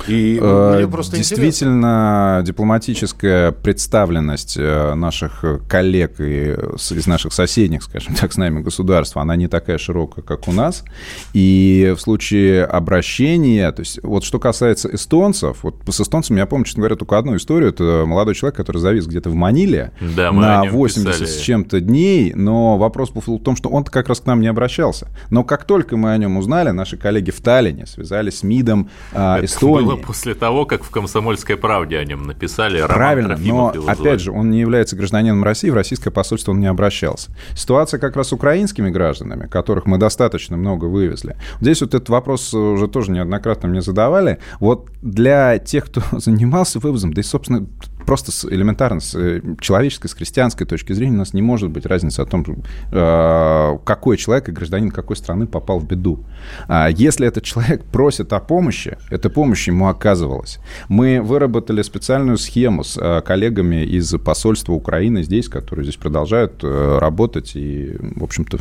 и 0.09 0.39
э, 0.41 0.75
мне 0.77 0.89
просто 0.89 1.17
Действительно, 1.17 2.39
интересно. 2.39 2.43
дипломатическая 2.47 3.53
представленность 3.53 4.57
э, 4.59 4.95
наших 4.95 5.45
коллег 5.69 6.21
и 6.21 6.53
из 6.53 7.07
наших 7.07 7.33
соседних, 7.33 7.83
скажем 7.83 8.15
так, 8.15 8.33
с 8.33 8.37
нами 8.37 8.61
государств, 8.61 9.17
она 9.17 9.37
не 9.37 9.49
такая 9.49 9.79
широкая, 9.79 10.25
как 10.25 10.49
у 10.49 10.53
нас. 10.53 10.85
И 11.33 11.95
в 11.97 12.01
случае 12.01 12.65
обращения, 12.65 13.71
то 13.73 13.81
есть 13.81 14.03
вот 14.03 14.25
что 14.25 14.39
касается 14.39 14.93
эстонцев, 14.93 15.59
вот 15.63 15.77
с 15.89 16.01
эстонцами 16.01 16.39
я 16.39 16.47
помню, 16.47 16.65
честно 16.65 16.81
говоря, 16.81 16.97
только 16.97 17.19
одну 17.19 17.37
историю. 17.37 17.71
Это 17.71 18.05
молодой 18.07 18.35
человек, 18.35 18.57
который 18.57 18.79
завис 18.79 19.07
где-то 19.07 19.31
в 19.31 19.35
Маниле 19.35 19.93
да, 20.01 20.33
на 20.33 20.65
80 20.65 21.13
писали. 21.13 21.27
с 21.27 21.41
чем-то 21.41 21.81
дней, 21.81 22.33
но 22.35 22.79
вопрос 22.79 23.11
был 23.11 23.23
в 23.23 23.43
том, 23.43 23.57
что 23.57 23.69
он 23.69 23.85
как 23.85 24.09
раз 24.09 24.21
к 24.21 24.27
нам 24.27 24.41
не 24.41 24.49
обращался. 24.49 25.09
Но 25.31 25.45
как 25.45 25.65
только 25.65 25.97
мы 25.97 26.13
о 26.13 26.19
нем 26.19 26.37
узнали, 26.37 26.71
наши 26.71 26.97
коллеги 26.97 27.31
в 27.31 27.41
Таллине 27.41 27.87
связались 27.87 28.39
с 28.39 28.43
МИДом 28.43 28.91
э, 29.13 29.45
Эстонии, 29.45 29.90
было 29.97 30.07
после 30.07 30.35
того, 30.35 30.67
как 30.67 30.85
в 30.85 30.91
«Комсомольской 30.91 31.57
правде» 31.57 31.99
о 31.99 32.05
нем 32.05 32.25
написали. 32.25 32.83
Правильно, 32.87 33.37
но, 33.37 33.73
опять 33.87 34.21
же, 34.21 34.33
он 34.33 34.51
не 34.51 34.61
является 34.61 34.97
гражданином 34.97 35.45
России, 35.45 35.71
в 35.71 35.75
российское 35.75 36.11
посольство 36.11 36.53
он 36.53 36.61
не 36.61 36.67
обращался. 36.67 37.31
Ситуация 37.55 37.99
как 37.99 38.17
раз 38.17 38.29
с 38.29 38.33
украинскими 38.33 38.91
гражданами, 38.91 39.47
которых 39.47 39.87
мы 39.87 39.99
достаточно 39.99 40.57
много 40.57 40.87
вывезли. 40.87 41.37
Здесь 41.61 41.81
вот 41.81 41.95
этот 41.95 42.09
вопрос 42.09 42.53
уже 42.55 42.89
тоже 42.89 43.11
неоднократно 43.11 43.69
мне 43.69 43.83
задавали. 43.83 44.39
Вот 44.59 44.89
для 45.03 45.59
тех, 45.59 45.87
кто 45.87 46.03
занимался 46.19 46.79
вывозом, 46.79 47.13
да 47.13 47.21
и, 47.21 47.25
собственно, 47.25 47.67
просто 48.07 48.33
с, 48.33 48.45
элементарно 48.45 49.01
с 49.01 49.15
э, 49.15 49.41
человеческой, 49.61 50.09
с 50.09 50.15
христианской 50.15 50.67
точки 50.67 50.93
зрения 50.93 51.15
у 51.15 51.19
нас 51.19 51.35
не 51.35 51.43
может 51.43 51.71
быть 51.71 51.87
разницы 51.87 52.21
о 52.21 52.27
том, 52.27 52.45
э, 52.93 53.79
какой 53.85 54.17
человек 54.17 54.49
и 54.49 54.53
гражданин 54.53 54.91
какой 54.91 55.17
страны 55.17 55.47
попал 55.47 55.79
в 55.79 55.87
беду. 55.87 56.21
А 56.69 56.89
если 56.89 57.27
этот 57.27 57.45
человек 57.45 57.85
просит 57.85 58.33
о 58.33 58.41
помощи, 58.41 58.97
эта 59.11 59.31
помощь 59.31 59.69
ему 59.69 59.89
оказывалась. 59.89 60.59
Мы 60.89 61.21
выработали 61.21 61.83
специальную 61.83 62.39
схему 62.39 62.85
с 62.85 62.97
э, 62.97 63.21
коллегами 63.23 63.85
из 63.85 64.13
посольства 64.25 64.73
Украины 64.73 65.23
здесь, 65.23 65.49
которые 65.49 65.85
здесь 65.85 65.97
продолжают 65.97 66.63
работать 66.63 67.53
и, 67.55 67.97
в 68.01 68.25
общем-то, 68.25 68.59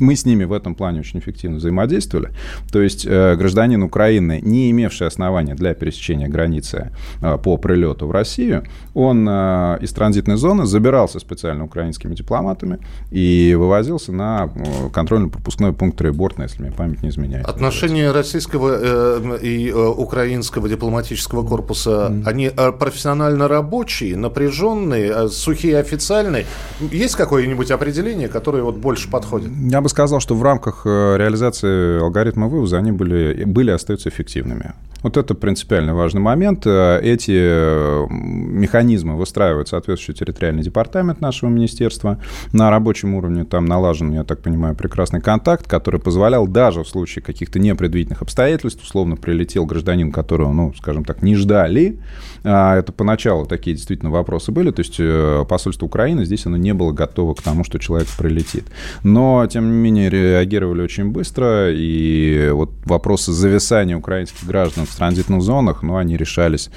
мы 0.00 0.16
с 0.16 0.24
ними 0.24 0.44
в 0.44 0.52
этом 0.52 0.74
плане 0.74 1.00
очень 1.00 1.18
эффективно 1.18 1.56
взаимодействовали. 1.56 2.30
То 2.70 2.80
есть 2.80 3.06
э, 3.06 3.36
гражданин 3.36 3.82
Украины, 3.82 4.40
не 4.42 4.70
имевший 4.70 5.06
основания 5.06 5.54
для 5.54 5.74
пересечения 5.74 6.28
границы 6.28 6.92
э, 7.20 7.38
по 7.38 7.56
прилету 7.56 8.06
в 8.06 8.10
Россию, 8.10 8.64
он 8.94 9.26
э, 9.28 9.78
из 9.80 9.92
транзитной 9.92 10.36
зоны 10.36 10.66
забирался 10.66 11.18
специально 11.18 11.64
украинскими 11.64 12.14
дипломатами 12.14 12.78
и 13.10 13.54
вывозился 13.58 14.12
на 14.12 14.50
контрольно-пропускной 14.92 15.72
пункт 15.72 16.00
Рейбортна, 16.00 16.44
если 16.44 16.62
мне 16.62 16.72
память 16.72 17.02
не 17.02 17.08
изменяет. 17.08 17.46
Отношения 17.46 18.10
российского 18.12 19.36
и 19.38 19.72
украинского 19.72 20.68
дипломатического 20.68 21.46
корпуса, 21.46 22.08
mm. 22.10 22.22
они 22.26 22.50
профессионально 22.78 23.48
рабочие, 23.48 24.16
напряженные, 24.16 25.28
сухие, 25.28 25.78
официальные. 25.78 26.46
Есть 26.80 27.16
какое-нибудь 27.16 27.70
определение, 27.70 28.28
которое 28.28 28.62
вот 28.62 28.76
больше 28.76 29.10
подходит? 29.10 29.50
Я 29.66 29.80
бы 29.80 29.88
сказал, 29.88 30.20
что 30.20 30.34
в 30.34 30.42
рамках 30.42 30.82
э, 30.84 31.16
реализации 31.16 31.98
алгоритма 31.98 32.48
вывоза 32.48 32.76
они 32.76 32.92
были, 32.92 33.44
были 33.44 33.70
и 33.70 33.74
остаются 33.74 34.10
эффективными. 34.10 34.74
Вот 35.02 35.18
это 35.18 35.34
принципиально 35.34 35.94
важный 35.94 36.20
момент. 36.20 36.66
Э, 36.66 37.00
эти 37.02 37.32
э, 37.34 38.06
механизмы 38.10 39.16
выстраивают 39.16 39.68
соответствующий 39.68 40.18
территориальный 40.18 40.62
департамент 40.62 41.22
нашего 41.22 41.48
министерства. 41.48 42.18
На 42.52 42.70
рабочем 42.70 43.14
уровне 43.14 43.44
там 43.44 43.64
налажен, 43.64 44.12
я 44.12 44.24
так 44.24 44.42
понимаю, 44.42 44.74
прекрасный 44.74 45.22
контакт, 45.22 45.66
который 45.66 45.98
позволял 45.98 46.46
даже 46.46 46.82
в 46.82 46.88
случае 46.88 47.22
каких-то 47.22 47.58
непредвиденных 47.58 48.20
обстоятельств, 48.20 48.82
условно 48.82 49.16
прилетел 49.16 49.64
гражданин, 49.64 50.12
которого, 50.12 50.52
ну, 50.52 50.74
скажем 50.74 51.06
так, 51.06 51.22
не 51.22 51.36
ждали, 51.36 51.98
это 52.42 52.92
поначалу 52.94 53.46
такие 53.46 53.74
действительно 53.74 54.10
вопросы 54.10 54.52
были, 54.52 54.70
то 54.70 54.80
есть 54.80 55.00
посольство 55.48 55.86
Украины 55.86 56.26
здесь 56.26 56.44
оно 56.44 56.58
не 56.58 56.74
было 56.74 56.92
готово 56.92 57.32
к 57.34 57.40
тому, 57.40 57.64
что 57.64 57.78
человек 57.78 58.08
прилетит. 58.18 58.64
Но, 59.02 59.46
тем 59.54 59.70
не 59.70 59.78
менее, 59.78 60.10
реагировали 60.10 60.82
очень 60.82 61.10
быстро, 61.10 61.70
и 61.72 62.50
вот 62.50 62.72
вопросы 62.86 63.30
зависания 63.30 63.96
украинских 63.96 64.44
граждан 64.44 64.84
в 64.84 64.96
транзитных 64.96 65.42
зонах, 65.42 65.84
ну, 65.84 65.96
они 65.96 66.16
решались, 66.16 66.70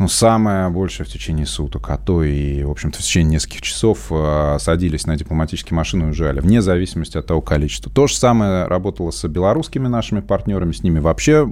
ну, 0.00 0.08
самое 0.08 0.68
большее 0.68 1.06
в 1.06 1.08
течение 1.08 1.46
суток, 1.46 1.90
а 1.90 1.98
то 1.98 2.24
и, 2.24 2.64
в 2.64 2.70
общем-то, 2.72 2.98
в 2.98 3.02
течение 3.02 3.34
нескольких 3.34 3.62
часов 3.62 4.08
э, 4.10 4.56
садились 4.58 5.06
на 5.06 5.14
дипломатические 5.14 5.76
машины 5.76 6.02
и 6.02 6.06
уезжали, 6.06 6.40
вне 6.40 6.60
зависимости 6.60 7.16
от 7.16 7.26
того 7.28 7.40
количества. 7.40 7.92
То 7.92 8.08
же 8.08 8.16
самое 8.16 8.64
работало 8.64 9.12
с 9.12 9.28
белорусскими 9.28 9.86
нашими 9.86 10.18
партнерами, 10.18 10.72
с 10.72 10.82
ними 10.82 10.98
вообще 10.98 11.48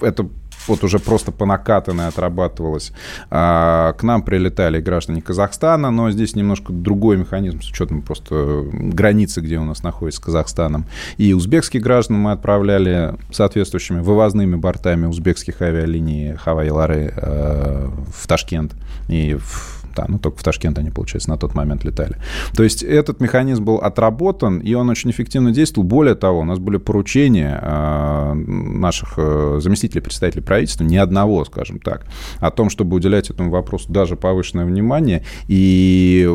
это 0.00 0.28
вот 0.68 0.84
уже 0.84 0.98
просто 0.98 1.32
по 1.32 1.46
накатанной 1.46 2.08
отрабатывалось. 2.08 2.92
А, 3.30 3.92
к 3.94 4.02
нам 4.02 4.22
прилетали 4.22 4.80
граждане 4.80 5.22
Казахстана, 5.22 5.90
но 5.90 6.10
здесь 6.10 6.36
немножко 6.36 6.72
другой 6.72 7.16
механизм 7.16 7.60
с 7.62 7.70
учетом 7.70 8.02
просто 8.02 8.64
границы, 8.72 9.40
где 9.40 9.58
у 9.58 9.64
нас 9.64 9.82
находится 9.82 10.20
с 10.20 10.24
Казахстаном. 10.24 10.84
И 11.16 11.32
узбекских 11.32 11.82
граждан 11.82 12.18
мы 12.18 12.32
отправляли 12.32 13.14
соответствующими 13.30 14.00
вывозными 14.00 14.56
бортами 14.56 15.06
узбекских 15.06 15.62
авиалиний 15.62 16.34
Хавай-Лары 16.34 17.12
э, 17.16 17.88
в 18.14 18.26
Ташкент 18.26 18.74
и 19.08 19.34
в 19.34 19.77
да, 19.98 20.04
ну 20.06 20.18
только 20.20 20.38
в 20.38 20.42
Ташкент 20.44 20.78
они, 20.78 20.90
получается, 20.90 21.28
на 21.28 21.36
тот 21.36 21.54
момент 21.54 21.84
летали. 21.84 22.16
То 22.54 22.62
есть 22.62 22.84
этот 22.84 23.20
механизм 23.20 23.64
был 23.64 23.76
отработан, 23.78 24.60
и 24.60 24.74
он 24.74 24.88
очень 24.90 25.10
эффективно 25.10 25.50
действовал. 25.50 25.88
Более 25.88 26.14
того, 26.14 26.40
у 26.40 26.44
нас 26.44 26.60
были 26.60 26.76
поручения 26.76 27.58
э, 27.60 28.34
наших 28.34 29.14
э, 29.16 29.58
заместителей 29.60 30.00
представителей 30.00 30.42
правительства, 30.42 30.84
ни 30.84 30.96
одного, 30.96 31.44
скажем 31.44 31.80
так, 31.80 32.06
о 32.38 32.50
том, 32.52 32.70
чтобы 32.70 32.96
уделять 32.96 33.30
этому 33.30 33.50
вопросу 33.50 33.92
даже 33.92 34.14
повышенное 34.14 34.64
внимание 34.64 35.24
и 35.48 36.30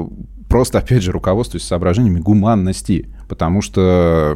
просто, 0.50 0.80
опять 0.80 1.02
же, 1.02 1.14
руководствуясь 1.14 1.64
соображениями 1.64 2.20
гуманности, 2.20 3.08
потому 3.28 3.62
что 3.62 4.36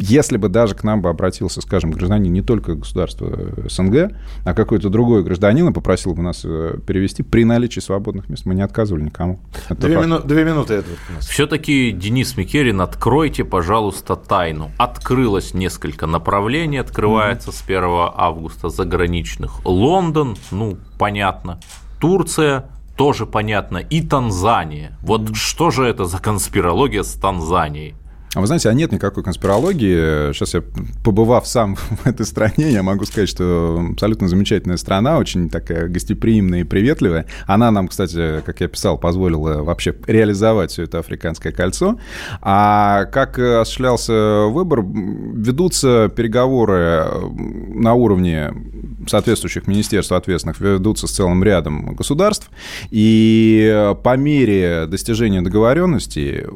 если 0.00 0.38
бы 0.38 0.48
даже 0.48 0.74
к 0.74 0.82
нам 0.82 1.02
бы 1.02 1.10
обратился, 1.10 1.60
скажем, 1.60 1.90
гражданин 1.90 2.32
не 2.32 2.42
только 2.42 2.74
государства 2.74 3.36
СНГ, 3.68 4.12
а 4.44 4.54
какой-то 4.54 4.88
другой 4.88 5.22
гражданин 5.22 5.68
и 5.68 5.72
попросил 5.72 6.14
бы 6.14 6.22
нас 6.22 6.42
э, 6.44 6.78
перевести, 6.86 7.22
при 7.22 7.44
наличии 7.44 7.80
свободных 7.80 8.28
мест 8.30 8.46
мы 8.46 8.54
не 8.54 8.62
отказывали 8.62 9.02
никому. 9.02 9.40
две, 9.68 9.96
мину, 9.96 10.20
две 10.20 10.44
минуты. 10.44 10.74
Это 10.74 10.88
Все-таки, 11.20 11.90
Денис 11.92 12.36
Микерин, 12.36 12.80
откройте, 12.80 13.44
пожалуйста, 13.44 14.16
тайну. 14.16 14.70
Открылось 14.78 15.52
несколько 15.52 16.06
направлений, 16.06 16.78
открывается 16.78 17.50
mm-hmm. 17.50 17.54
с 17.54 17.62
1 17.68 17.82
августа 18.16 18.70
заграничных. 18.70 19.64
Лондон, 19.66 20.36
ну, 20.50 20.78
понятно. 20.98 21.60
Турция, 22.00 22.70
тоже 23.00 23.24
понятно, 23.24 23.78
и 23.78 24.02
Танзания. 24.02 24.98
Вот 25.00 25.22
mm-hmm. 25.22 25.34
что 25.34 25.70
же 25.70 25.86
это 25.86 26.04
за 26.04 26.18
конспирология 26.18 27.02
с 27.02 27.14
Танзанией? 27.14 27.94
А 28.34 28.40
вы 28.40 28.46
знаете, 28.46 28.68
а 28.68 28.72
нет 28.72 28.92
никакой 28.92 29.24
конспирологии. 29.24 30.32
Сейчас 30.32 30.54
я, 30.54 30.62
побывав 31.02 31.48
сам 31.48 31.74
в 32.04 32.06
этой 32.06 32.24
стране, 32.24 32.70
я 32.70 32.82
могу 32.82 33.04
сказать, 33.04 33.28
что 33.28 33.84
абсолютно 33.92 34.28
замечательная 34.28 34.76
страна, 34.76 35.18
очень 35.18 35.50
такая 35.50 35.88
гостеприимная 35.88 36.60
и 36.60 36.64
приветливая. 36.64 37.26
Она 37.46 37.72
нам, 37.72 37.88
кстати, 37.88 38.40
как 38.46 38.60
я 38.60 38.68
писал, 38.68 38.98
позволила 38.98 39.62
вообще 39.62 39.96
реализовать 40.06 40.70
все 40.70 40.84
это 40.84 41.00
африканское 41.00 41.52
кольцо. 41.52 41.98
А 42.40 43.06
как 43.06 43.36
осуществлялся 43.38 44.46
выбор, 44.46 44.82
ведутся 44.82 46.08
переговоры 46.14 47.06
на 47.32 47.94
уровне 47.94 48.52
соответствующих 49.08 49.66
министерств 49.66 50.12
ответственных, 50.12 50.60
ведутся 50.60 51.08
с 51.08 51.12
целым 51.12 51.42
рядом 51.42 51.96
государств. 51.96 52.48
И 52.90 53.92
по 54.04 54.16
мере 54.16 54.86
достижения 54.86 55.42
договоренности 55.42 56.46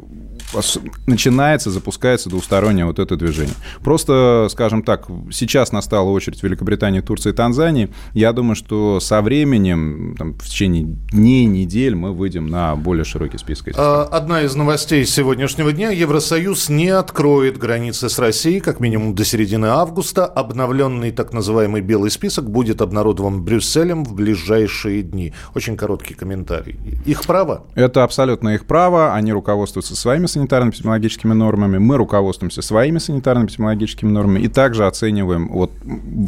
начинается, 1.06 1.70
запускается 1.70 2.28
двустороннее 2.28 2.86
вот 2.86 2.98
это 2.98 3.16
движение. 3.16 3.54
Просто, 3.82 4.48
скажем 4.50 4.82
так, 4.82 5.06
сейчас 5.30 5.72
настала 5.72 6.10
очередь 6.10 6.42
Великобритании, 6.42 7.00
Турции 7.00 7.30
и 7.30 7.32
Танзании. 7.32 7.92
Я 8.12 8.32
думаю, 8.32 8.54
что 8.54 9.00
со 9.00 9.22
временем, 9.22 10.14
там, 10.18 10.34
в 10.34 10.44
течение 10.44 10.84
дней, 10.84 11.46
недель 11.46 11.94
мы 11.94 12.12
выйдем 12.12 12.46
на 12.46 12.76
более 12.76 13.04
широкий 13.04 13.38
список. 13.38 13.74
А, 13.76 14.04
одна 14.04 14.42
из 14.42 14.54
новостей 14.54 15.04
сегодняшнего 15.06 15.72
дня. 15.72 15.90
Евросоюз 15.90 16.68
не 16.68 16.88
откроет 16.88 17.58
границы 17.58 18.08
с 18.08 18.18
Россией, 18.18 18.60
как 18.60 18.80
минимум 18.80 19.14
до 19.14 19.24
середины 19.24 19.66
августа. 19.66 20.26
Обновленный 20.26 21.10
так 21.10 21.32
называемый 21.32 21.80
белый 21.80 22.10
список 22.10 22.50
будет 22.50 22.80
обнародован 22.80 23.42
Брюсселем 23.42 24.04
в 24.04 24.14
ближайшие 24.14 25.02
дни. 25.02 25.32
Очень 25.54 25.76
короткий 25.76 26.14
комментарий. 26.14 26.78
Их 27.04 27.22
право? 27.24 27.66
Это 27.74 28.04
абсолютно 28.04 28.50
их 28.50 28.66
право. 28.66 29.14
Они 29.14 29.32
руководствуются 29.32 29.96
своими 29.96 30.26
санитарно-эпидемиологическими 30.44 31.33
нормами, 31.33 31.78
мы 31.78 31.96
руководствуемся 31.96 32.62
своими 32.62 32.98
санитарно-эпидемиологическими 32.98 34.09
нормами 34.09 34.40
и 34.40 34.48
также 34.48 34.87
оцениваем 34.87 35.48
вот 35.48 35.70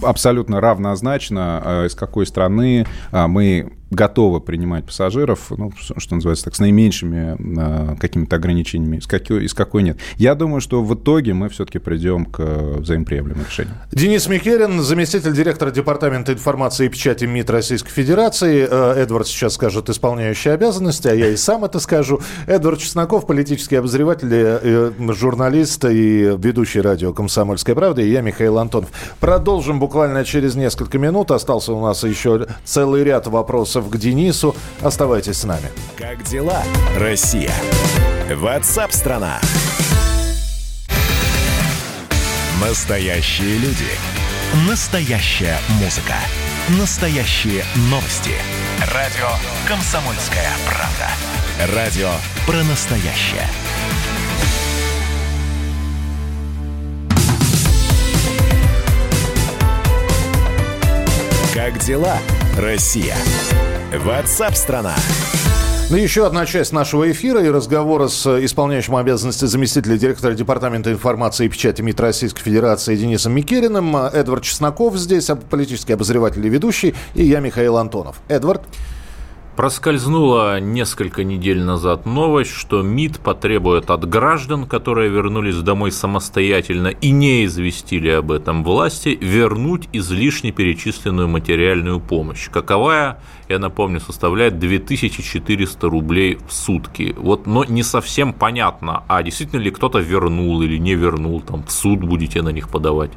абсолютно 0.02 0.60
равнозначно, 0.60 1.62
э, 1.64 1.86
из 1.86 1.94
какой 1.94 2.26
страны 2.26 2.86
э, 3.12 3.26
мы 3.26 3.72
готовы 3.90 4.40
принимать 4.40 4.84
пассажиров, 4.84 5.50
ну, 5.50 5.72
что 5.76 6.14
называется, 6.14 6.44
так, 6.46 6.54
с 6.54 6.58
наименьшими 6.58 7.36
э, 7.92 7.96
какими-то 7.96 8.36
ограничениями, 8.36 8.96
из 8.96 9.06
какой, 9.06 9.44
из 9.44 9.54
какой 9.54 9.82
нет. 9.82 9.98
Я 10.16 10.34
думаю, 10.34 10.60
что 10.60 10.82
в 10.82 10.94
итоге 10.94 11.34
мы 11.34 11.48
все-таки 11.48 11.78
придем 11.78 12.26
к 12.26 12.40
взаимоприемлемым 12.78 13.44
решениям. 13.44 13.76
Денис 13.92 14.26
Микерин, 14.28 14.80
заместитель 14.80 15.32
директора 15.32 15.70
Департамента 15.70 16.32
информации 16.32 16.86
и 16.86 16.88
печати 16.88 17.24
МИД 17.24 17.50
Российской 17.50 17.90
Федерации. 17.90 18.66
Э, 18.68 18.94
Эдвард 19.02 19.28
сейчас 19.28 19.54
скажет 19.54 19.88
исполняющие 19.88 20.54
обязанности, 20.54 21.08
а 21.08 21.14
я 21.14 21.28
и 21.28 21.36
сам 21.36 21.64
это 21.64 21.78
скажу. 21.78 22.20
Эдвард 22.46 22.80
Чесноков, 22.80 23.26
политический 23.26 23.76
обозреватель, 23.76 24.28
э, 24.32 24.92
журналист 25.12 25.84
и 25.84 26.36
ведущий 26.36 26.80
радио 26.80 27.12
«Комсомольская 27.12 27.74
правда», 27.74 28.02
и 28.02 28.10
я, 28.10 28.20
Михаил 28.20 28.58
Антонов. 28.58 28.90
Продолжим 29.20 29.78
буквально 29.78 30.24
через 30.24 30.56
несколько 30.56 30.98
минут. 30.98 31.30
Остался 31.30 31.72
у 31.72 31.80
нас 31.80 32.02
еще 32.02 32.46
целый 32.64 33.04
ряд 33.04 33.26
вопросов 33.26 33.75
вопросов 33.76 33.90
к 33.90 33.96
Денису. 33.98 34.56
Оставайтесь 34.80 35.38
с 35.38 35.44
нами. 35.44 35.70
Как 35.96 36.22
дела, 36.24 36.62
Россия? 36.98 37.52
Ватсап-страна! 38.34 39.40
Настоящие 42.60 43.58
люди. 43.58 43.86
Настоящая 44.68 45.58
музыка. 45.80 46.14
Настоящие 46.78 47.64
новости. 47.90 48.32
Радио 48.92 49.28
«Комсомольская 49.68 50.50
правда». 50.66 51.74
Радио 51.74 52.10
про 52.46 52.62
настоящее. 52.64 53.46
Как 61.54 61.78
дела, 61.78 62.18
Россия? 62.56 63.14
WhatsApp 63.92 64.54
страна. 64.54 64.94
Ну, 65.90 65.96
еще 65.96 66.26
одна 66.26 66.46
часть 66.46 66.72
нашего 66.72 67.10
эфира 67.10 67.44
и 67.44 67.50
разговора 67.50 68.08
с 68.08 68.26
исполняющим 68.44 68.96
обязанности 68.96 69.44
заместителя 69.44 69.98
директора 69.98 70.32
Департамента 70.32 70.90
информации 70.90 71.46
и 71.46 71.48
печати 71.50 71.82
МИД 71.82 72.00
Российской 72.00 72.42
Федерации 72.42 72.96
Денисом 72.96 73.34
Микериным. 73.34 73.94
Эдвард 73.96 74.42
Чесноков 74.42 74.96
здесь, 74.96 75.30
политический 75.50 75.92
обозреватель 75.92 76.44
и 76.46 76.48
ведущий, 76.48 76.94
и 77.14 77.24
я, 77.24 77.40
Михаил 77.40 77.76
Антонов. 77.76 78.20
Эдвард. 78.28 78.62
Проскользнула 79.56 80.60
несколько 80.60 81.24
недель 81.24 81.62
назад 81.62 82.04
новость, 82.04 82.50
что 82.50 82.82
МИД 82.82 83.20
потребует 83.20 83.88
от 83.88 84.06
граждан, 84.06 84.66
которые 84.66 85.08
вернулись 85.08 85.56
домой 85.56 85.92
самостоятельно 85.92 86.88
и 86.88 87.10
не 87.10 87.46
известили 87.46 88.10
об 88.10 88.32
этом 88.32 88.62
власти, 88.62 89.18
вернуть 89.18 89.88
излишне 89.94 90.52
перечисленную 90.52 91.28
материальную 91.28 92.00
помощь. 92.00 92.50
Каковая, 92.50 93.18
я 93.48 93.58
напомню, 93.58 94.00
составляет 94.00 94.58
2400 94.58 95.88
рублей 95.88 96.38
в 96.46 96.52
сутки. 96.52 97.14
Вот, 97.16 97.46
но 97.46 97.64
не 97.64 97.82
совсем 97.82 98.34
понятно, 98.34 99.04
а 99.08 99.22
действительно 99.22 99.60
ли 99.60 99.70
кто-то 99.70 100.00
вернул 100.00 100.60
или 100.60 100.76
не 100.76 100.94
вернул, 100.94 101.40
там 101.40 101.64
в 101.64 101.72
суд 101.72 102.00
будете 102.00 102.42
на 102.42 102.50
них 102.50 102.68
подавать. 102.68 103.12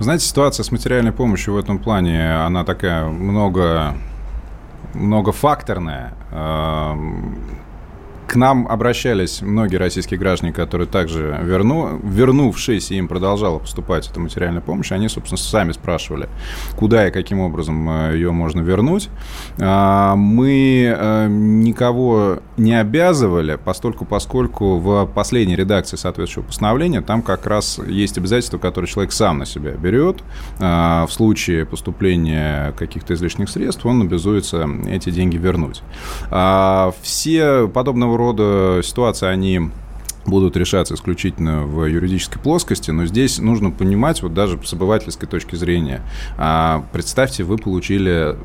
знаете, 0.00 0.26
ситуация 0.26 0.64
с 0.64 0.70
материальной 0.70 1.12
помощью 1.12 1.54
в 1.54 1.56
этом 1.56 1.78
плане, 1.78 2.44
она 2.44 2.62
такая 2.62 3.06
много 3.06 3.96
многофакторная. 4.94 6.12
К 8.26 8.34
нам 8.34 8.66
обращались 8.66 9.40
многие 9.40 9.76
российские 9.76 10.18
граждане, 10.18 10.52
которые 10.52 10.88
также, 10.88 11.38
верну, 11.42 12.00
вернувшись, 12.02 12.90
и 12.90 12.96
им 12.96 13.06
продолжала 13.06 13.58
поступать 13.58 14.08
эта 14.10 14.18
материальная 14.18 14.60
помощь, 14.60 14.90
они, 14.90 15.08
собственно, 15.08 15.38
сами 15.38 15.72
спрашивали, 15.72 16.28
куда 16.76 17.06
и 17.06 17.12
каким 17.12 17.38
образом 17.40 17.88
э, 17.88 18.14
ее 18.14 18.32
можно 18.32 18.60
вернуть. 18.60 19.10
А, 19.60 20.16
мы 20.16 20.94
э, 20.96 21.28
никого 21.28 22.40
не 22.56 22.74
обязывали, 22.74 23.56
постольку, 23.56 24.04
поскольку 24.04 24.78
в 24.78 25.06
последней 25.06 25.54
редакции 25.54 25.96
соответствующего 25.96 26.48
постановления 26.48 27.02
там 27.02 27.22
как 27.22 27.46
раз 27.46 27.78
есть 27.86 28.18
обязательства, 28.18 28.58
которые 28.58 28.90
человек 28.90 29.12
сам 29.12 29.38
на 29.38 29.46
себя 29.46 29.72
берет. 29.72 30.22
А, 30.58 31.06
в 31.06 31.12
случае 31.12 31.64
поступления 31.64 32.72
каких-то 32.72 33.14
излишних 33.14 33.48
средств 33.48 33.86
он 33.86 34.02
обязуется 34.02 34.68
эти 34.88 35.10
деньги 35.10 35.36
вернуть. 35.36 35.82
А, 36.30 36.92
все 37.02 37.68
подобного 37.68 38.15
рода 38.16 38.80
ситуации, 38.82 39.26
они 39.26 39.70
будут 40.26 40.56
решаться 40.56 40.94
исключительно 40.94 41.62
в 41.62 41.84
юридической 41.84 42.38
плоскости, 42.38 42.90
но 42.90 43.06
здесь 43.06 43.38
нужно 43.38 43.70
понимать, 43.70 44.22
вот 44.22 44.34
даже 44.34 44.58
с 44.64 44.72
обывательской 44.72 45.28
точки 45.28 45.54
зрения, 45.54 46.02
а, 46.36 46.84
представьте, 46.92 47.44
вы 47.44 47.58
получили 47.58 48.36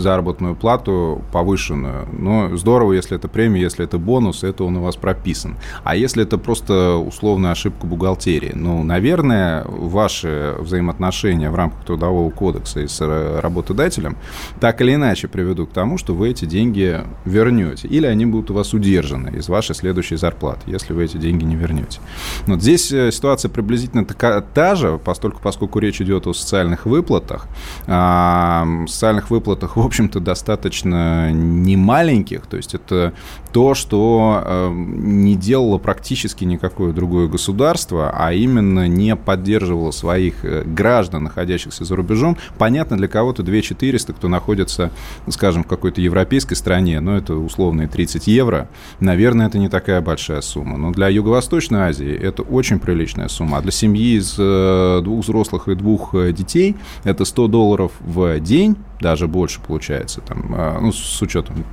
заработную 0.00 0.54
плату 0.54 1.22
повышенную. 1.32 2.08
Но 2.12 2.56
здорово, 2.56 2.92
если 2.92 3.16
это 3.16 3.28
премия, 3.28 3.60
если 3.60 3.84
это 3.84 3.98
бонус, 3.98 4.44
это 4.44 4.64
он 4.64 4.76
у 4.76 4.82
вас 4.82 4.96
прописан. 4.96 5.56
А 5.84 5.96
если 5.96 6.22
это 6.22 6.38
просто 6.38 6.96
условная 6.96 7.52
ошибка 7.52 7.86
бухгалтерии? 7.86 8.52
Ну, 8.54 8.82
наверное, 8.82 9.64
ваши 9.66 10.54
взаимоотношения 10.58 11.50
в 11.50 11.54
рамках 11.54 11.84
Трудового 11.84 12.30
кодекса 12.30 12.80
и 12.80 12.86
с 12.86 13.00
работодателем 13.40 14.16
так 14.60 14.80
или 14.80 14.94
иначе 14.94 15.28
приведут 15.28 15.70
к 15.70 15.72
тому, 15.72 15.98
что 15.98 16.14
вы 16.14 16.30
эти 16.30 16.44
деньги 16.44 17.00
вернете. 17.24 17.88
Или 17.88 18.06
они 18.06 18.26
будут 18.26 18.50
у 18.50 18.54
вас 18.54 18.74
удержаны 18.74 19.36
из 19.36 19.48
вашей 19.48 19.74
следующей 19.74 20.16
зарплаты, 20.16 20.62
если 20.66 20.92
вы 20.92 21.04
эти 21.04 21.16
деньги 21.16 21.44
не 21.44 21.56
вернете. 21.56 22.00
Вот 22.46 22.62
здесь 22.62 22.90
э, 22.92 23.10
ситуация 23.12 23.48
приблизительно 23.48 24.04
такая, 24.04 24.40
та 24.40 24.74
же, 24.74 24.98
поскольку, 25.02 25.40
поскольку 25.42 25.78
речь 25.78 26.00
идет 26.00 26.26
о 26.26 26.34
социальных 26.34 26.86
выплатах. 26.86 27.46
Социальных 27.84 29.30
выплатах, 29.30 29.76
в 29.76 29.80
общем-то, 29.88 30.20
достаточно 30.20 31.32
немаленьких. 31.32 32.46
То 32.46 32.56
есть 32.56 32.74
это 32.74 33.12
то, 33.52 33.74
что 33.74 34.42
э, 34.44 34.70
не 34.72 35.34
делало 35.34 35.78
практически 35.78 36.44
никакое 36.44 36.92
другое 36.92 37.28
государство, 37.28 38.10
а 38.14 38.32
именно 38.32 38.86
не 38.86 39.16
поддерживало 39.16 39.90
своих 39.90 40.44
э, 40.44 40.62
граждан, 40.64 41.24
находящихся 41.24 41.84
за 41.84 41.96
рубежом. 41.96 42.36
Понятно, 42.58 42.96
для 42.96 43.08
кого-то 43.08 43.42
2 43.42 43.62
400, 43.62 44.12
кто 44.12 44.28
находится, 44.28 44.90
скажем, 45.28 45.64
в 45.64 45.66
какой-то 45.66 46.00
европейской 46.00 46.54
стране, 46.54 47.00
но 47.00 47.16
это 47.16 47.34
условные 47.34 47.88
30 47.88 48.26
евро, 48.28 48.68
наверное, 49.00 49.48
это 49.48 49.58
не 49.58 49.68
такая 49.68 50.00
большая 50.00 50.42
сумма. 50.42 50.76
Но 50.76 50.92
для 50.92 51.08
Юго-Восточной 51.08 51.80
Азии 51.80 52.14
это 52.14 52.42
очень 52.42 52.78
приличная 52.78 53.28
сумма. 53.28 53.58
А 53.58 53.62
для 53.62 53.72
семьи 53.72 54.16
из 54.16 54.36
э, 54.38 55.00
двух 55.02 55.24
взрослых 55.24 55.68
и 55.68 55.74
двух 55.74 56.14
детей 56.32 56.76
это 57.04 57.24
100 57.24 57.48
долларов 57.48 57.92
в 58.00 58.38
день, 58.40 58.76
даже 59.00 59.28
больше 59.28 59.60
получается, 59.60 60.20
там, 60.20 60.54
а, 60.56 60.78
ну, 60.80 60.92
с 60.92 61.22
учетом 61.22 61.64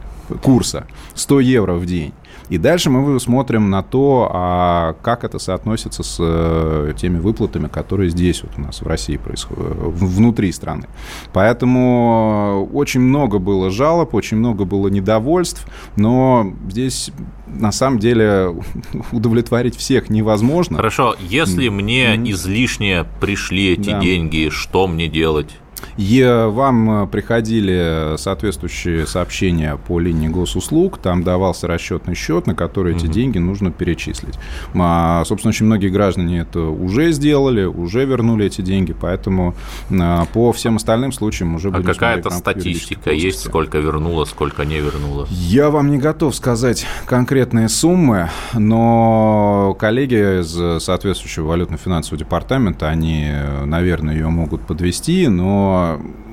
курса, 0.42 0.88
100 1.14 1.40
евро 1.42 1.74
в 1.74 1.86
день. 1.86 2.14
И 2.50 2.58
дальше 2.58 2.90
мы 2.92 3.20
смотрим 3.20 3.70
на 3.70 3.82
то, 3.82 4.30
а 4.32 4.96
как 5.02 5.24
это 5.24 5.40
соотносится 5.40 6.04
с 6.04 6.18
э, 6.20 6.94
теми 6.96 7.18
выплатами, 7.18 7.68
которые 7.68 8.10
здесь 8.12 8.44
вот 8.44 8.52
у 8.58 8.62
нас 8.62 8.82
в 8.82 8.88
России 8.88 9.18
происходят, 9.18 9.74
внутри 9.76 10.52
страны. 10.52 10.88
Поэтому 11.34 12.70
очень 12.72 13.00
много 13.00 13.40
было 13.40 13.72
жалоб, 13.72 14.14
очень 14.14 14.38
много 14.38 14.66
было 14.66 14.90
недовольств, 14.90 15.66
но 15.96 16.54
здесь 16.70 17.12
на 17.48 17.72
самом 17.72 17.98
деле 17.98 18.56
удовлетворить 19.12 19.76
всех 19.76 20.10
невозможно. 20.10 20.78
Хорошо, 20.78 21.16
если 21.20 21.70
мне 21.70 22.16
излишне 22.32 23.06
пришли 23.20 23.74
эти 23.74 23.90
да. 23.90 24.00
деньги, 24.00 24.50
что 24.50 24.88
мне 24.88 25.08
делать? 25.08 25.58
И 25.98 26.24
вам 26.24 27.04
э, 27.04 27.08
приходили 27.08 28.18
соответствующие 28.18 29.08
сообщения 29.08 29.78
по 29.88 30.00
линии 30.00 30.28
госуслуг, 30.28 30.98
там 30.98 31.24
давался 31.24 31.68
расчетный 31.68 32.16
счет, 32.16 32.48
на 32.48 32.56
который 32.56 32.96
эти 32.96 33.06
угу. 33.06 33.14
деньги 33.14 33.38
нужно 33.38 33.72
перечислить. 33.72 34.36
А, 34.74 35.24
собственно, 35.26 35.50
очень 35.50 35.66
многие 35.66 35.90
граждане 35.90 36.40
это 36.40 36.62
уже 36.62 37.12
сделали, 37.12 37.66
уже 37.66 38.06
вернули 38.06 38.46
эти 38.46 38.62
деньги, 38.62 38.94
поэтому 39.00 39.56
а, 39.92 40.26
по 40.34 40.52
всем 40.52 40.78
остальным 40.78 41.12
случаям 41.12 41.56
уже 41.56 41.70
а 41.70 41.78
А 41.78 41.82
какая-то 41.82 42.30
статистика 42.32 43.12
есть, 43.12 43.46
сколько 43.46 43.78
вернуло, 43.80 44.26
сколько 44.26 44.66
не 44.66 44.80
вернуло? 44.80 45.28
Я 45.30 45.70
вам 45.70 45.92
не 45.92 45.98
готов 45.98 46.36
сказать 46.36 46.86
конкретные 47.06 47.70
суммы, 47.70 48.30
но 48.54 49.76
коллеги 49.80 50.42
из 50.42 50.84
соответствующего 50.84 51.48
валютно-финансового 51.48 52.18
департамента, 52.18 52.90
они, 52.90 53.32
наверное, 53.66 54.16
ее 54.16 54.28
могут 54.28 54.62
подвести, 54.62 55.28
но 55.28 55.75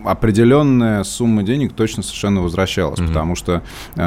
определенная 0.04 1.04
сумма 1.04 1.42
денег 1.42 1.72
точно 1.72 2.02
совершенно 2.02 2.42
возвращалась, 2.42 2.98
угу. 2.98 3.08
потому 3.08 3.36
что 3.36 3.62
э, 3.94 4.00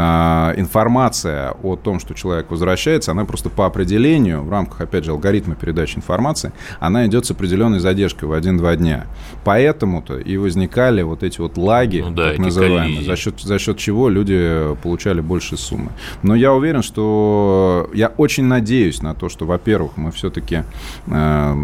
информация 0.58 1.52
о 1.64 1.76
том, 1.76 2.00
что 2.00 2.14
человек 2.14 2.52
возвращается, 2.52 3.12
она 3.12 3.26
просто 3.26 3.50
по 3.50 3.66
определению, 3.66 4.44
в 4.44 4.50
рамках, 4.50 4.82
опять 4.82 5.06
же, 5.06 5.12
алгоритма 5.12 5.56
передачи 5.56 5.98
информации, 5.98 6.52
она 6.80 7.06
идет 7.08 7.26
с 7.26 7.32
определенной 7.32 7.80
задержкой 7.80 8.28
в 8.28 8.34
1-2 8.34 8.78
дня. 8.78 9.06
Поэтому-то 9.44 10.18
и 10.18 10.38
возникали 10.38 11.02
вот 11.02 11.24
эти 11.24 11.40
вот 11.40 11.58
лаги, 11.58 12.04
ну, 12.06 12.12
да, 12.12 12.32
так 12.32 12.40
называемые, 12.40 13.04
за 13.04 13.16
счет, 13.16 13.40
за 13.40 13.60
счет 13.60 13.78
чего 13.78 14.10
люди 14.10 14.76
получали 14.84 15.22
большие 15.22 15.58
суммы. 15.58 15.92
Но 16.24 16.36
я 16.36 16.54
уверен, 16.54 16.82
что 16.82 17.90
я 17.94 18.08
очень 18.18 18.46
надеюсь 18.46 19.02
на 19.02 19.14
то, 19.14 19.30
что, 19.30 19.46
во-первых, 19.46 19.98
мы 19.98 20.12
все-таки 20.12 20.64
э, 21.08 21.56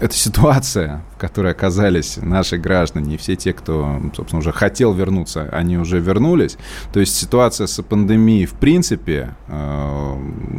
эта 0.00 0.14
ситуация, 0.14 1.02
которой 1.22 1.52
оказались 1.52 2.18
наши 2.20 2.58
граждане, 2.58 3.14
и 3.14 3.16
все 3.16 3.36
те, 3.36 3.52
кто, 3.52 4.00
собственно, 4.12 4.40
уже 4.40 4.50
хотел 4.50 4.92
вернуться, 4.92 5.48
они 5.52 5.78
уже 5.78 6.00
вернулись. 6.00 6.56
То 6.92 6.98
есть 6.98 7.14
ситуация 7.14 7.68
с 7.68 7.80
пандемией, 7.80 8.44
в 8.46 8.54
принципе, 8.54 9.36
э, 9.46 10.16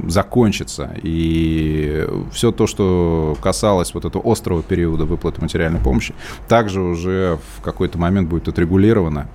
закончится. 0.07 0.95
И 1.03 2.07
все 2.31 2.53
то, 2.53 2.65
что 2.65 3.37
касалось 3.41 3.93
вот 3.93 4.05
этого 4.05 4.23
острого 4.31 4.63
периода 4.63 5.03
выплаты 5.03 5.41
материальной 5.41 5.81
помощи, 5.81 6.15
также 6.47 6.79
уже 6.79 7.39
в 7.57 7.61
какой-то 7.61 7.97
момент 7.97 8.29
будет 8.29 8.47
отрегулировано, 8.47 9.27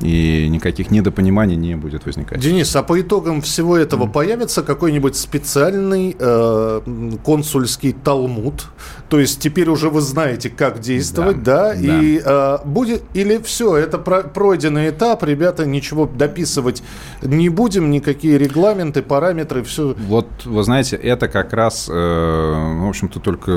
и 0.00 0.48
никаких 0.48 0.90
недопониманий 0.90 1.54
не 1.54 1.76
будет 1.76 2.06
возникать. 2.06 2.40
Денис, 2.40 2.74
а 2.74 2.82
по 2.82 3.00
итогам 3.00 3.40
всего 3.40 3.76
этого 3.76 4.06
mm. 4.06 4.12
появится 4.12 4.64
какой-нибудь 4.64 5.14
специальный 5.14 6.16
э, 6.18 6.80
консульский 7.24 7.92
талмуд? 7.92 8.66
То 9.08 9.20
есть 9.20 9.40
теперь 9.40 9.68
уже 9.68 9.90
вы 9.90 10.00
знаете, 10.00 10.50
как 10.50 10.71
действовать, 10.80 11.42
да? 11.42 11.74
да? 11.74 11.74
да. 11.74 12.02
И 12.02 12.20
э, 12.24 12.58
будет 12.64 13.02
или 13.14 13.38
все, 13.38 13.76
это 13.76 13.98
про, 13.98 14.22
пройденный 14.22 14.90
этап, 14.90 15.22
ребята, 15.24 15.66
ничего 15.66 16.06
дописывать 16.06 16.82
не 17.22 17.48
будем, 17.48 17.90
никакие 17.90 18.38
регламенты, 18.38 19.02
параметры, 19.02 19.62
все. 19.62 19.94
Вот, 20.06 20.26
вы 20.44 20.62
знаете, 20.62 20.96
это 20.96 21.28
как 21.28 21.52
раз, 21.52 21.88
э, 21.88 21.92
в 21.92 22.88
общем-то, 22.88 23.20
только 23.20 23.52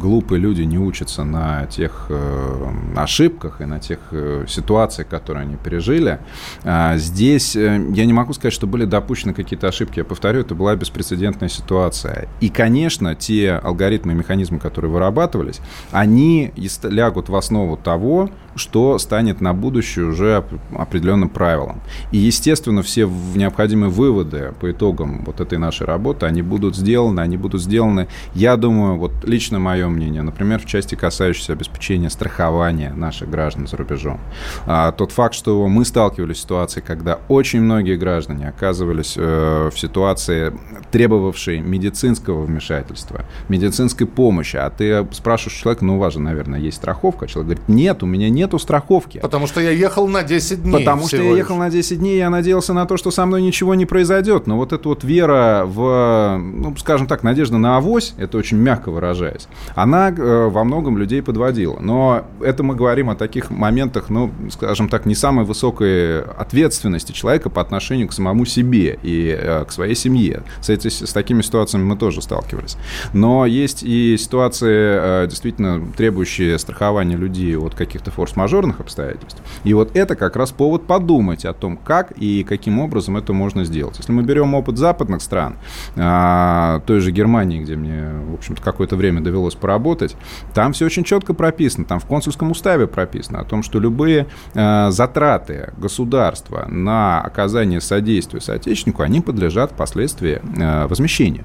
глупые 0.00 0.40
люди 0.40 0.62
не 0.62 0.78
учатся 0.78 1.24
на 1.24 1.66
тех 1.66 2.06
э, 2.08 2.66
ошибках 2.96 3.60
и 3.60 3.64
на 3.64 3.80
тех 3.80 3.98
э, 4.12 4.44
ситуациях, 4.48 5.08
которые 5.08 5.42
они 5.42 5.56
пережили. 5.56 6.20
А 6.64 6.96
здесь 6.96 7.56
э, 7.56 7.84
я 7.94 8.04
не 8.04 8.12
могу 8.12 8.32
сказать, 8.32 8.52
что 8.52 8.66
были 8.66 8.84
допущены 8.84 9.34
какие-то 9.34 9.68
ошибки. 9.68 9.98
Я 9.98 10.04
повторю, 10.04 10.40
это 10.40 10.54
была 10.54 10.74
беспрецедентная 10.76 11.48
ситуация. 11.48 12.28
И, 12.40 12.48
конечно, 12.48 13.14
те 13.14 13.52
алгоритмы 13.52 14.12
и 14.12 14.14
механизмы, 14.14 14.58
которые 14.58 14.90
вырабатывались, 14.90 15.60
они 15.90 16.49
лягут 16.84 17.28
в 17.28 17.36
основу 17.36 17.76
того, 17.76 18.28
что 18.54 18.98
станет 18.98 19.40
на 19.40 19.54
будущее 19.54 20.06
уже 20.06 20.44
определенным 20.76 21.28
правилом. 21.28 21.80
И, 22.12 22.18
естественно, 22.18 22.82
все 22.82 23.10
необходимые 23.34 23.90
выводы 23.90 24.52
по 24.60 24.70
итогам 24.70 25.24
вот 25.24 25.40
этой 25.40 25.58
нашей 25.58 25.86
работы, 25.86 26.26
они 26.26 26.42
будут 26.42 26.76
сделаны, 26.76 27.20
они 27.20 27.36
будут 27.36 27.62
сделаны, 27.62 28.08
я 28.34 28.56
думаю, 28.56 28.98
вот 28.98 29.12
лично 29.24 29.58
мое 29.58 29.88
мнение, 29.88 30.22
например, 30.22 30.60
в 30.60 30.66
части 30.66 30.94
касающейся 30.94 31.52
обеспечения 31.54 32.10
страхования 32.10 32.92
наших 32.94 33.30
граждан 33.30 33.66
за 33.66 33.76
рубежом. 33.76 34.20
А, 34.66 34.92
тот 34.92 35.12
факт, 35.12 35.34
что 35.34 35.66
мы 35.66 35.84
сталкивались 35.84 36.38
с 36.38 36.46
ситуацией, 36.50 36.84
когда 36.84 37.20
очень 37.28 37.60
многие 37.60 37.96
граждане 37.96 38.48
оказывались 38.48 39.14
э, 39.16 39.70
в 39.72 39.78
ситуации, 39.78 40.52
требовавшей 40.90 41.60
медицинского 41.60 42.44
вмешательства, 42.44 43.24
медицинской 43.48 44.06
помощи, 44.06 44.56
а 44.56 44.68
ты 44.68 45.06
спрашиваешь 45.12 45.56
человека, 45.60 45.84
ну, 45.84 45.96
у 45.96 45.98
вас 46.00 46.14
же, 46.14 46.20
наверное, 46.20 46.58
есть 46.58 46.78
страховка, 46.78 47.28
человек 47.28 47.46
говорит, 47.46 47.68
нет, 47.68 48.02
у 48.02 48.06
меня 48.06 48.28
нету 48.40 48.58
страховки. 48.58 49.18
Потому 49.18 49.46
что 49.46 49.60
я 49.60 49.70
ехал 49.70 50.08
на 50.08 50.22
10 50.22 50.62
дней. 50.62 50.72
Потому 50.72 51.06
что 51.06 51.16
я 51.16 51.36
ехал 51.36 51.56
на 51.56 51.70
10 51.70 51.98
дней, 51.98 52.16
я 52.18 52.30
надеялся 52.30 52.72
на 52.72 52.86
то, 52.86 52.96
что 52.96 53.10
со 53.10 53.26
мной 53.26 53.42
ничего 53.42 53.74
не 53.74 53.86
произойдет. 53.86 54.46
Но 54.46 54.56
вот 54.56 54.72
эта 54.72 54.88
вот 54.88 55.04
вера 55.04 55.64
в, 55.66 56.38
ну, 56.38 56.74
скажем 56.76 57.06
так, 57.06 57.22
надежда 57.22 57.58
на 57.58 57.76
авось, 57.76 58.14
это 58.16 58.38
очень 58.38 58.56
мягко 58.56 58.90
выражаясь, 58.90 59.46
она 59.74 60.10
э, 60.10 60.48
во 60.48 60.64
многом 60.64 60.96
людей 60.96 61.22
подводила. 61.22 61.78
Но 61.80 62.24
это 62.40 62.62
мы 62.62 62.74
говорим 62.74 63.10
о 63.10 63.14
таких 63.14 63.50
моментах, 63.50 64.08
ну, 64.08 64.30
скажем 64.50 64.88
так, 64.88 65.06
не 65.06 65.14
самой 65.14 65.44
высокой 65.44 66.22
ответственности 66.22 67.12
человека 67.12 67.50
по 67.50 67.60
отношению 67.60 68.08
к 68.08 68.12
самому 68.12 68.46
себе 68.46 68.98
и 69.02 69.36
э, 69.38 69.64
к 69.66 69.72
своей 69.72 69.94
семье. 69.94 70.42
С, 70.60 70.70
эти, 70.70 70.88
с 70.88 71.12
такими 71.12 71.42
ситуациями 71.42 71.84
мы 71.84 71.96
тоже 71.96 72.22
сталкивались. 72.22 72.76
Но 73.12 73.44
есть 73.46 73.82
и 73.82 74.16
ситуации, 74.16 75.24
э, 75.24 75.26
действительно 75.28 75.82
требующие 75.96 76.58
страхования 76.58 77.16
людей 77.16 77.56
от 77.56 77.74
каких-то 77.74 78.10
форс-мажорных 78.30 78.80
обстоятельств. 78.80 79.42
И 79.64 79.74
вот 79.74 79.96
это 79.96 80.16
как 80.16 80.36
раз 80.36 80.52
повод 80.52 80.86
подумать 80.86 81.44
о 81.44 81.52
том, 81.52 81.76
как 81.76 82.12
и 82.12 82.44
каким 82.44 82.78
образом 82.78 83.16
это 83.16 83.32
можно 83.32 83.64
сделать. 83.64 83.98
Если 83.98 84.12
мы 84.12 84.22
берем 84.22 84.54
опыт 84.54 84.78
западных 84.78 85.22
стран, 85.22 85.56
а, 85.96 86.80
той 86.86 87.00
же 87.00 87.10
Германии, 87.10 87.60
где 87.60 87.76
мне, 87.76 88.10
в 88.30 88.34
общем-то, 88.34 88.62
какое-то 88.62 88.96
время 88.96 89.20
довелось 89.20 89.54
поработать, 89.54 90.16
там 90.54 90.72
все 90.72 90.86
очень 90.86 91.04
четко 91.04 91.34
прописано, 91.34 91.84
там 91.84 92.00
в 92.00 92.06
консульском 92.06 92.50
уставе 92.50 92.86
прописано 92.86 93.40
о 93.40 93.44
том, 93.44 93.62
что 93.62 93.80
любые 93.80 94.26
а, 94.54 94.90
затраты 94.90 95.72
государства 95.76 96.66
на 96.68 97.20
оказание 97.20 97.80
содействия 97.80 98.40
соотечественнику, 98.40 99.02
они 99.02 99.20
подлежат 99.20 99.72
впоследствии 99.72 100.40
а, 100.60 100.86
возмещению. 100.88 101.44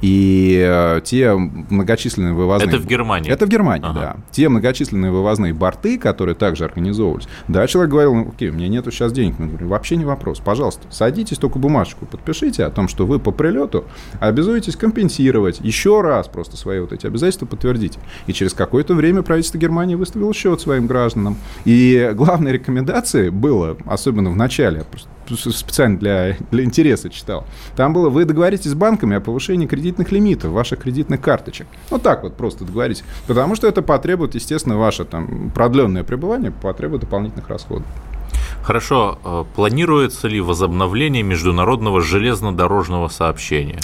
И 0.00 0.64
э, 0.64 1.00
те 1.04 1.34
многочисленные 1.34 2.34
вывозные... 2.34 2.68
Это 2.68 2.78
в 2.78 2.86
Германии? 2.86 3.30
Это 3.30 3.46
в 3.46 3.48
Германии, 3.48 3.86
ага. 3.88 4.00
да. 4.00 4.16
Те 4.30 4.48
многочисленные 4.48 5.10
вывозные 5.10 5.52
борты, 5.52 5.98
которые 5.98 6.34
также 6.34 6.64
организовывались. 6.64 7.28
Да, 7.48 7.66
человек 7.66 7.90
говорил, 7.90 8.14
ну, 8.14 8.28
окей, 8.34 8.50
у 8.50 8.52
меня 8.52 8.68
нету 8.68 8.90
сейчас 8.90 9.12
денег. 9.12 9.38
Мы 9.38 9.48
говорим, 9.48 9.68
вообще 9.68 9.96
не 9.96 10.04
вопрос. 10.04 10.40
Пожалуйста, 10.40 10.86
садитесь, 10.90 11.38
только 11.38 11.58
бумажку 11.58 12.06
подпишите 12.06 12.64
о 12.64 12.70
том, 12.70 12.88
что 12.88 13.06
вы 13.06 13.18
по 13.18 13.30
прилету 13.30 13.84
обязуетесь 14.20 14.76
компенсировать. 14.76 15.60
Еще 15.60 16.00
раз 16.00 16.28
просто 16.28 16.56
свои 16.56 16.80
вот 16.80 16.92
эти 16.92 17.06
обязательства 17.06 17.46
подтвердите. 17.46 17.98
И 18.26 18.32
через 18.32 18.54
какое-то 18.54 18.94
время 18.94 19.22
правительство 19.22 19.58
Германии 19.58 19.94
выставило 19.94 20.32
счет 20.34 20.60
своим 20.60 20.86
гражданам. 20.86 21.36
И 21.64 22.10
главной 22.14 22.52
рекомендацией 22.52 23.30
было, 23.30 23.76
особенно 23.86 24.30
в 24.30 24.36
начале, 24.36 24.84
просто 24.84 25.08
специально 25.36 25.98
для, 25.98 26.36
для 26.50 26.64
интереса 26.64 27.10
читал. 27.10 27.46
Там 27.76 27.92
было, 27.92 28.08
вы 28.08 28.24
договоритесь 28.24 28.70
с 28.70 28.74
банками 28.74 29.16
о 29.16 29.20
повышении 29.20 29.66
кредитных 29.66 30.12
лимитов, 30.12 30.52
ваших 30.52 30.80
кредитных 30.80 31.20
карточек. 31.20 31.66
Вот 31.90 32.02
так 32.02 32.22
вот 32.22 32.36
просто 32.36 32.64
договоритесь. 32.64 33.04
Потому 33.26 33.54
что 33.54 33.66
это 33.66 33.82
потребует, 33.82 34.34
естественно, 34.34 34.76
ваше 34.78 35.04
там 35.04 35.50
продленное 35.54 36.04
пребывание 36.04 36.50
потребует 36.50 37.02
дополнительных 37.02 37.48
расходов. 37.48 37.86
Хорошо. 38.62 39.18
Э, 39.24 39.44
планируется 39.54 40.28
ли 40.28 40.40
возобновление 40.40 41.22
международного 41.22 42.00
железнодорожного 42.00 43.08
сообщения? 43.08 43.80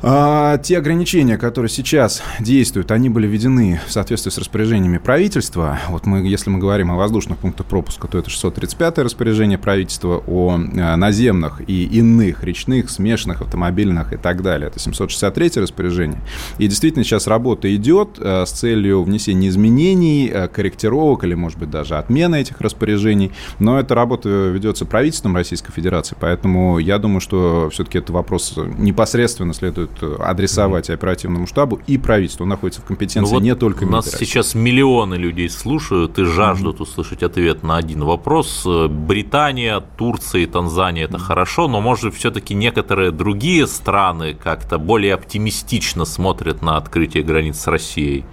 А, 0.00 0.58
те 0.58 0.78
ограничения, 0.78 1.36
которые 1.36 1.68
сейчас 1.70 2.22
действуют, 2.38 2.92
они 2.92 3.08
были 3.08 3.26
введены 3.26 3.80
в 3.86 3.90
соответствии 3.90 4.30
с 4.30 4.38
распоряжениями 4.38 4.98
правительства. 4.98 5.80
Вот 5.88 6.06
мы, 6.06 6.26
если 6.26 6.50
мы 6.50 6.60
говорим 6.60 6.92
о 6.92 6.96
воздушных 6.96 7.38
пунктах 7.38 7.66
пропуска, 7.66 8.06
то 8.06 8.18
это 8.18 8.30
635 8.30 8.98
распоряжение 8.98 9.58
правительства 9.58 10.22
о 10.24 10.56
э, 10.56 10.96
наземных 10.96 11.62
и 11.68 11.84
иных 11.84 12.44
речных, 12.44 12.90
смешанных, 12.90 13.40
автомобильных 13.40 14.12
и 14.12 14.16
так 14.16 14.42
далее. 14.42 14.68
Это 14.68 14.78
763 14.78 15.62
распоряжение. 15.62 16.20
И 16.58 16.68
действительно 16.68 17.04
сейчас 17.04 17.26
работа 17.26 17.74
идет 17.74 18.18
э, 18.18 18.44
с 18.46 18.52
целью 18.52 19.02
внесения 19.02 19.48
изменений, 19.48 20.30
э, 20.32 20.46
корректировок 20.46 21.24
или, 21.24 21.34
может 21.34 21.58
быть, 21.58 21.70
даже 21.70 21.96
отмены 21.96 22.36
этих 22.36 22.60
распоряжений. 22.60 23.32
Но 23.58 23.80
эта 23.80 23.96
работа 23.96 24.28
ведется 24.28 24.84
правительством 24.84 25.34
Российской 25.34 25.72
Федерации, 25.72 26.16
поэтому 26.18 26.78
я 26.78 26.98
думаю, 26.98 27.20
что 27.20 27.68
все-таки 27.72 27.98
этот 27.98 28.10
вопрос 28.10 28.56
непосредственно 28.78 29.52
следует 29.54 29.87
следует 29.96 30.20
адресовать 30.20 30.88
mm-hmm. 30.88 30.94
оперативному 30.94 31.46
штабу 31.46 31.80
и 31.86 31.98
правительству. 31.98 32.44
Он 32.44 32.50
находится 32.50 32.80
в 32.80 32.84
компетенции 32.84 33.20
ну 33.20 33.34
вот 33.34 33.42
не 33.42 33.54
только 33.54 33.84
У 33.84 33.90
нас 33.90 34.10
сейчас 34.10 34.54
миллионы 34.54 35.14
людей 35.14 35.48
слушают 35.48 36.18
и 36.18 36.24
жаждут 36.24 36.78
mm-hmm. 36.78 36.82
услышать 36.82 37.22
ответ 37.22 37.62
на 37.62 37.76
один 37.76 38.04
вопрос. 38.04 38.66
Британия, 38.66 39.80
Турция 39.96 40.42
и 40.42 40.46
Танзания 40.46 41.04
это 41.04 41.16
mm-hmm. 41.16 41.20
хорошо, 41.20 41.68
но 41.68 41.80
может 41.80 42.14
все-таки 42.14 42.54
некоторые 42.54 43.10
другие 43.10 43.66
страны 43.66 44.34
как-то 44.34 44.78
более 44.78 45.14
оптимистично 45.14 46.04
смотрят 46.04 46.62
на 46.62 46.76
открытие 46.76 47.22
границ 47.22 47.58
с 47.58 47.66
Россией? 47.66 48.24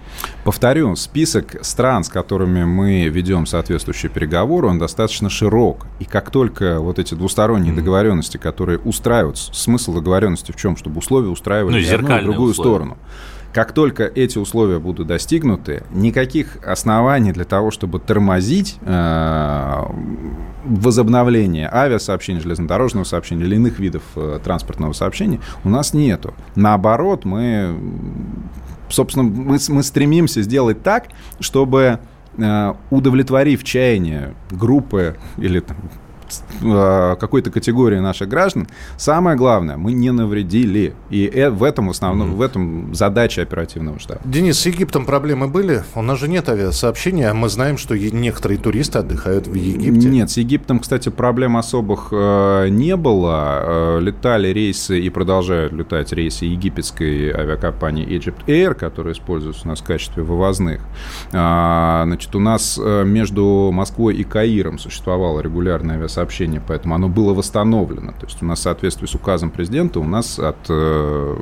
Повторю, 0.44 0.94
список 0.96 1.64
стран, 1.64 2.04
с 2.04 2.08
которыми 2.08 2.64
мы 2.64 3.08
ведем 3.08 3.46
соответствующие 3.46 4.10
переговоры, 4.10 4.68
он 4.68 4.78
достаточно 4.78 5.28
широк. 5.28 5.86
И 5.98 6.04
как 6.04 6.30
только 6.30 6.78
вот 6.78 6.98
эти 6.98 7.14
двусторонние 7.14 7.72
mm-hmm. 7.72 7.76
договоренности, 7.76 8.36
которые 8.36 8.78
устраивают, 8.78 9.38
смысл 9.38 9.94
договоренности 9.94 10.52
в 10.52 10.56
чем? 10.56 10.76
Чтобы 10.76 10.98
условия 10.98 11.28
устраивали 11.28 11.84
ну, 11.84 11.94
одну 11.96 12.18
и 12.18 12.22
другую 12.22 12.50
условия. 12.52 12.76
сторону. 12.76 12.96
Как 13.56 13.72
только 13.72 14.04
эти 14.04 14.36
условия 14.36 14.78
будут 14.78 15.06
достигнуты, 15.06 15.82
никаких 15.90 16.58
оснований 16.62 17.32
для 17.32 17.46
того, 17.46 17.70
чтобы 17.70 17.98
тормозить 17.98 18.76
э, 18.82 19.82
возобновление 20.66 21.66
авиасообщения, 21.72 22.40
железнодорожного 22.40 23.04
сообщения 23.04 23.44
или 23.44 23.56
иных 23.56 23.78
видов 23.78 24.02
э, 24.14 24.40
транспортного 24.44 24.92
сообщения 24.92 25.40
у 25.64 25.70
нас 25.70 25.94
нету. 25.94 26.34
Наоборот, 26.54 27.24
мы 27.24 27.74
собственно, 28.88 29.24
мы, 29.24 29.58
мы 29.68 29.82
стремимся 29.82 30.42
сделать 30.42 30.82
так, 30.82 31.08
чтобы 31.40 31.98
э, 32.36 32.74
удовлетворив 32.90 33.64
чаяние 33.64 34.34
группы 34.50 35.16
или 35.38 35.60
там, 35.60 35.76
какой-то 36.60 37.50
категории 37.50 37.98
наших 37.98 38.28
граждан, 38.28 38.68
самое 38.96 39.36
главное, 39.36 39.76
мы 39.76 39.92
не 39.92 40.10
навредили. 40.10 40.94
И 41.10 41.26
э, 41.26 41.50
в 41.50 41.62
этом 41.62 41.90
основном, 41.90 42.32
mm-hmm. 42.32 42.36
в 42.36 42.42
этом 42.42 42.94
задача 42.94 43.42
оперативного 43.42 43.98
штаба. 43.98 44.20
Денис, 44.24 44.58
с 44.58 44.66
Египтом 44.66 45.06
проблемы 45.06 45.48
были? 45.48 45.84
У 45.94 46.02
нас 46.02 46.18
же 46.18 46.28
нет 46.28 46.48
авиасообщения, 46.48 47.30
а 47.30 47.34
мы 47.34 47.48
знаем, 47.48 47.78
что 47.78 47.96
некоторые 47.96 48.58
туристы 48.58 48.98
отдыхают 48.98 49.46
в 49.46 49.54
Египте. 49.54 50.08
Нет, 50.08 50.30
с 50.30 50.36
Египтом, 50.36 50.80
кстати, 50.80 51.08
проблем 51.08 51.56
особых 51.56 52.08
э, 52.12 52.68
не 52.68 52.96
было. 52.96 53.62
Э, 53.64 53.98
летали 54.00 54.48
рейсы 54.48 55.00
и 55.00 55.10
продолжают 55.10 55.72
летать 55.72 56.12
рейсы 56.12 56.44
египетской 56.44 57.30
авиакомпании 57.30 58.06
Egypt 58.06 58.46
Air, 58.46 58.74
которые 58.74 59.14
используются 59.14 59.62
у 59.64 59.68
нас 59.68 59.80
в 59.80 59.84
качестве 59.84 60.22
вывозных. 60.22 60.80
А, 61.32 62.04
значит, 62.04 62.34
у 62.34 62.40
нас 62.40 62.78
между 62.78 63.70
Москвой 63.72 64.16
и 64.16 64.24
Каиром 64.24 64.78
существовала 64.78 65.40
регулярная 65.40 65.96
авиасообщение 65.96 66.15
сообщение, 66.16 66.62
поэтому 66.66 66.94
оно 66.94 67.08
было 67.08 67.34
восстановлено. 67.34 68.12
То 68.12 68.26
есть 68.26 68.42
у 68.42 68.46
нас 68.46 68.60
в 68.60 68.62
соответствии 68.62 69.06
с 69.06 69.14
указом 69.14 69.50
президента 69.50 70.00
у 70.00 70.04
нас 70.04 70.38
от 70.38 70.56
э, 70.68 71.36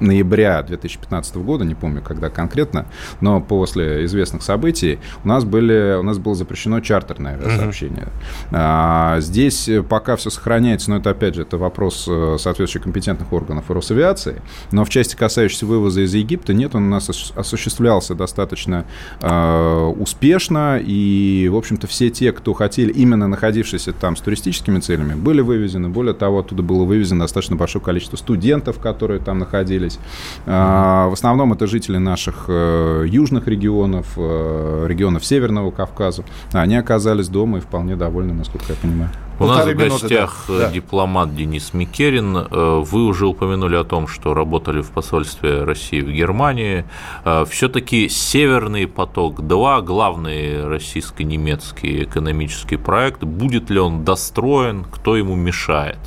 ноября 0.00 0.62
2015 0.62 1.36
года, 1.36 1.64
не 1.64 1.74
помню, 1.74 2.02
когда 2.02 2.30
конкретно, 2.30 2.86
но 3.20 3.40
после 3.40 4.04
известных 4.04 4.42
событий 4.42 4.98
у 5.24 5.28
нас, 5.28 5.44
были, 5.44 5.96
у 5.98 6.02
нас 6.02 6.18
было 6.18 6.34
запрещено 6.34 6.80
чартерное 6.80 7.34
авиасообщение. 7.34 8.08
Uh-huh. 8.50 8.52
А, 8.52 9.20
здесь 9.20 9.68
пока 9.88 10.16
все 10.16 10.30
сохраняется, 10.30 10.90
но 10.90 10.96
это, 10.96 11.10
опять 11.10 11.34
же, 11.34 11.42
это 11.42 11.58
вопрос 11.58 12.06
э, 12.08 12.36
соответствующих 12.38 12.82
компетентных 12.82 13.32
органов 13.32 13.70
Росавиации, 13.70 14.42
но 14.72 14.84
в 14.84 14.88
части, 14.88 15.16
касающейся 15.16 15.66
вывоза 15.66 16.02
из 16.02 16.14
Египта, 16.14 16.54
нет, 16.54 16.74
он 16.74 16.84
у 16.84 16.88
нас 16.88 17.32
осуществлялся 17.36 18.14
достаточно 18.14 18.84
э, 19.20 19.94
успешно, 19.98 20.80
и, 20.82 21.48
в 21.50 21.56
общем-то, 21.56 21.86
все 21.86 22.10
те, 22.10 22.32
кто 22.32 22.52
хотели, 22.52 22.92
именно 22.92 23.28
находившиеся 23.28 23.92
там 23.92 24.16
с 24.16 24.20
туристическими 24.20 24.80
целями, 24.80 25.14
были 25.14 25.40
вывезены. 25.40 25.88
Более 25.88 26.14
того, 26.14 26.40
оттуда 26.40 26.62
было 26.62 26.84
вывезено 26.84 27.20
достаточно 27.20 27.56
большое 27.56 27.84
количество 27.84 28.16
студентов, 28.16 28.78
которые 28.78 29.20
там 29.20 29.38
находились, 29.38 29.89
находились. 29.90 29.98
А, 30.46 31.08
в 31.08 31.12
основном 31.12 31.52
это 31.52 31.66
жители 31.66 31.98
наших 31.98 32.44
э, 32.48 33.04
южных 33.08 33.46
регионов, 33.48 34.06
э, 34.16 34.86
регионов 34.88 35.24
Северного 35.24 35.70
Кавказа. 35.70 36.24
Они 36.52 36.76
оказались 36.76 37.28
дома 37.28 37.58
и 37.58 37.60
вполне 37.60 37.96
довольны, 37.96 38.32
насколько 38.32 38.66
я 38.68 38.76
понимаю. 38.76 39.10
У 39.38 39.46
нас 39.46 39.66
в 39.66 39.74
гостях 39.74 40.44
минуты, 40.48 40.64
да. 40.66 40.70
дипломат 40.70 41.34
Денис 41.34 41.72
Микерин. 41.72 42.36
Э, 42.36 42.82
вы 42.84 43.06
уже 43.06 43.26
упомянули 43.26 43.76
о 43.76 43.84
том, 43.84 44.06
что 44.06 44.34
работали 44.34 44.82
в 44.82 44.90
посольстве 44.90 45.64
России 45.64 46.00
в 46.00 46.10
Германии. 46.10 46.84
Все-таки 47.48 48.08
Северный 48.08 48.86
поток-2, 48.86 49.82
главный 49.82 50.66
российско-немецкий 50.66 52.04
экономический 52.04 52.76
проект, 52.76 53.24
будет 53.24 53.70
ли 53.70 53.78
он 53.78 54.04
достроен, 54.04 54.84
кто 54.84 55.16
ему 55.16 55.36
мешает? 55.36 55.98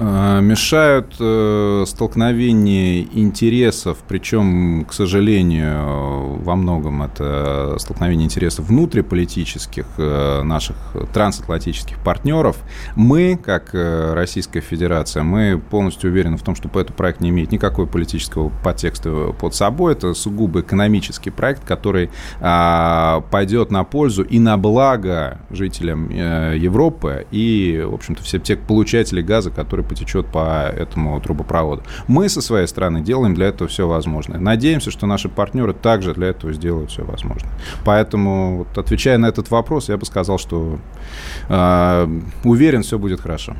Э, 0.00 0.40
мешают 0.40 1.16
э, 1.18 1.84
столкновения 1.86 3.02
интересов, 3.12 3.98
причем, 4.06 4.84
к 4.84 4.92
сожалению, 4.92 6.36
во 6.36 6.54
многом 6.54 7.02
это 7.02 7.74
столкновение 7.78 8.26
интересов 8.26 8.68
внутриполитических 8.68 9.86
э, 9.98 10.42
наших 10.42 10.76
трансатлантических 11.12 11.98
партнеров. 11.98 12.58
Мы, 12.94 13.36
как 13.42 13.70
Российская 13.72 14.60
Федерация, 14.60 15.24
мы 15.24 15.58
полностью 15.58 16.10
уверены 16.10 16.36
в 16.36 16.42
том, 16.42 16.54
что 16.54 16.68
этот 16.68 16.94
проект 16.94 17.20
не 17.20 17.30
имеет 17.30 17.50
никакого 17.50 17.86
политического 17.86 18.50
подтекста 18.62 19.34
под 19.38 19.54
собой. 19.54 19.92
Это 19.92 20.14
сугубо 20.14 20.60
экономический 20.60 21.30
проект, 21.30 21.64
который 21.64 22.10
а, 22.40 23.22
пойдет 23.32 23.70
на 23.70 23.82
пользу 23.84 24.22
и 24.22 24.38
на 24.38 24.56
благо 24.56 25.40
жителям 25.50 26.08
Европы 26.08 27.26
и, 27.30 27.84
в 27.84 27.94
общем-то, 27.94 28.22
все 28.22 28.38
те 28.38 28.56
получатели 28.56 29.22
газа, 29.22 29.50
которые 29.50 29.87
потечет 29.88 30.26
по 30.26 30.68
этому 30.68 31.20
трубопроводу. 31.20 31.82
Мы 32.06 32.28
со 32.28 32.40
своей 32.40 32.66
стороны 32.66 33.00
делаем 33.00 33.34
для 33.34 33.46
этого 33.46 33.68
все 33.68 33.88
возможное. 33.88 34.38
Надеемся, 34.38 34.90
что 34.90 35.06
наши 35.06 35.28
партнеры 35.28 35.72
также 35.72 36.14
для 36.14 36.28
этого 36.28 36.52
сделают 36.52 36.90
все 36.90 37.04
возможное. 37.04 37.52
Поэтому, 37.84 38.58
вот, 38.58 38.78
отвечая 38.78 39.18
на 39.18 39.26
этот 39.26 39.50
вопрос, 39.50 39.88
я 39.88 39.96
бы 39.96 40.04
сказал, 40.06 40.38
что 40.38 40.78
э, 41.48 42.20
уверен, 42.44 42.82
все 42.82 42.98
будет 42.98 43.20
хорошо. 43.20 43.56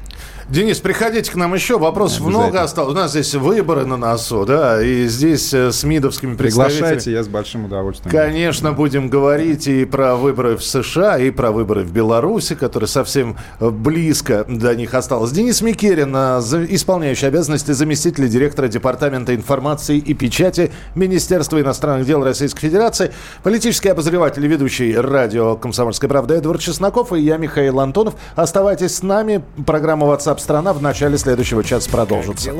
Денис, 0.49 0.81
приходите 0.81 1.31
к 1.31 1.35
нам 1.35 1.53
еще. 1.53 1.79
Вопросов 1.79 2.27
много 2.27 2.63
осталось. 2.63 2.93
У 2.93 2.97
нас 2.97 3.11
здесь 3.11 3.35
выборы 3.35 3.85
на 3.85 3.99
носу, 3.99 4.47
да, 4.47 4.83
и 4.83 5.07
здесь 5.07 5.53
э, 5.53 5.71
с 5.71 5.85
МИДовскими 5.85 6.37
представителями. 6.37 6.79
Приглашайте, 6.79 7.13
я 7.13 7.23
с 7.23 7.29
большим 7.29 7.67
удовольствием. 7.67 8.11
Конечно, 8.11 8.73
будем 8.73 9.11
говорить 9.11 9.67
и 9.67 9.85
про 9.85 10.17
выборы 10.17 10.57
в 10.57 10.65
США, 10.65 11.19
и 11.19 11.31
про 11.31 11.53
выборы 11.53 11.83
в 11.83 11.93
Беларуси, 11.93 12.55
которые 12.55 12.89
совсем 12.89 13.37
э, 13.61 13.69
близко 13.69 14.47
до 14.49 14.75
них 14.75 14.95
осталось. 14.95 15.33
Денис 15.33 15.61
Микерин, 15.61 16.17
э, 16.17 16.41
исполняющий 16.71 17.27
обязанности 17.27 17.73
заместителя 17.73 18.27
директора 18.27 18.69
Департамента 18.69 19.35
информации 19.35 19.99
и 19.99 20.15
печати 20.15 20.73
Министерства 20.95 21.61
иностранных 21.61 22.07
дел 22.07 22.25
Российской 22.25 22.61
Федерации, 22.61 23.13
политический 23.43 23.91
обозреватель 23.91 24.47
и 24.47 24.49
ведущий 24.49 24.97
радио 24.97 25.57
«Комсомольская 25.57 26.09
правда» 26.09 26.37
Эдвард 26.37 26.63
Чесноков 26.63 27.13
и 27.13 27.21
я, 27.21 27.37
Михаил 27.37 27.81
Антонов. 27.81 28.15
Оставайтесь 28.35 28.97
с 28.97 29.03
нами. 29.03 29.45
Программа 29.67 30.07
WhatsApp 30.07 30.38
страна 30.39 30.73
в 30.73 30.83
начале 30.83 31.19
следующего 31.19 31.65
часа 31.65 31.91
продолжится. 31.91 32.55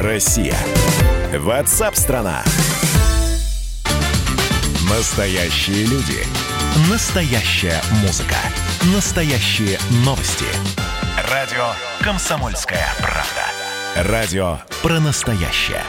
Россия. 0.00 0.56
WhatsApp 1.32 1.94
страна. 1.94 2.42
Настоящие 4.88 5.86
люди. 5.86 6.24
Настоящая 6.90 7.80
музыка. 8.02 8.36
Настоящие 8.94 9.78
новости. 10.04 10.46
Радио 11.30 11.72
«Комсомольская 12.00 12.86
правда». 12.98 14.10
Радио 14.10 14.58
про 14.82 15.00
настоящее. 15.00 15.82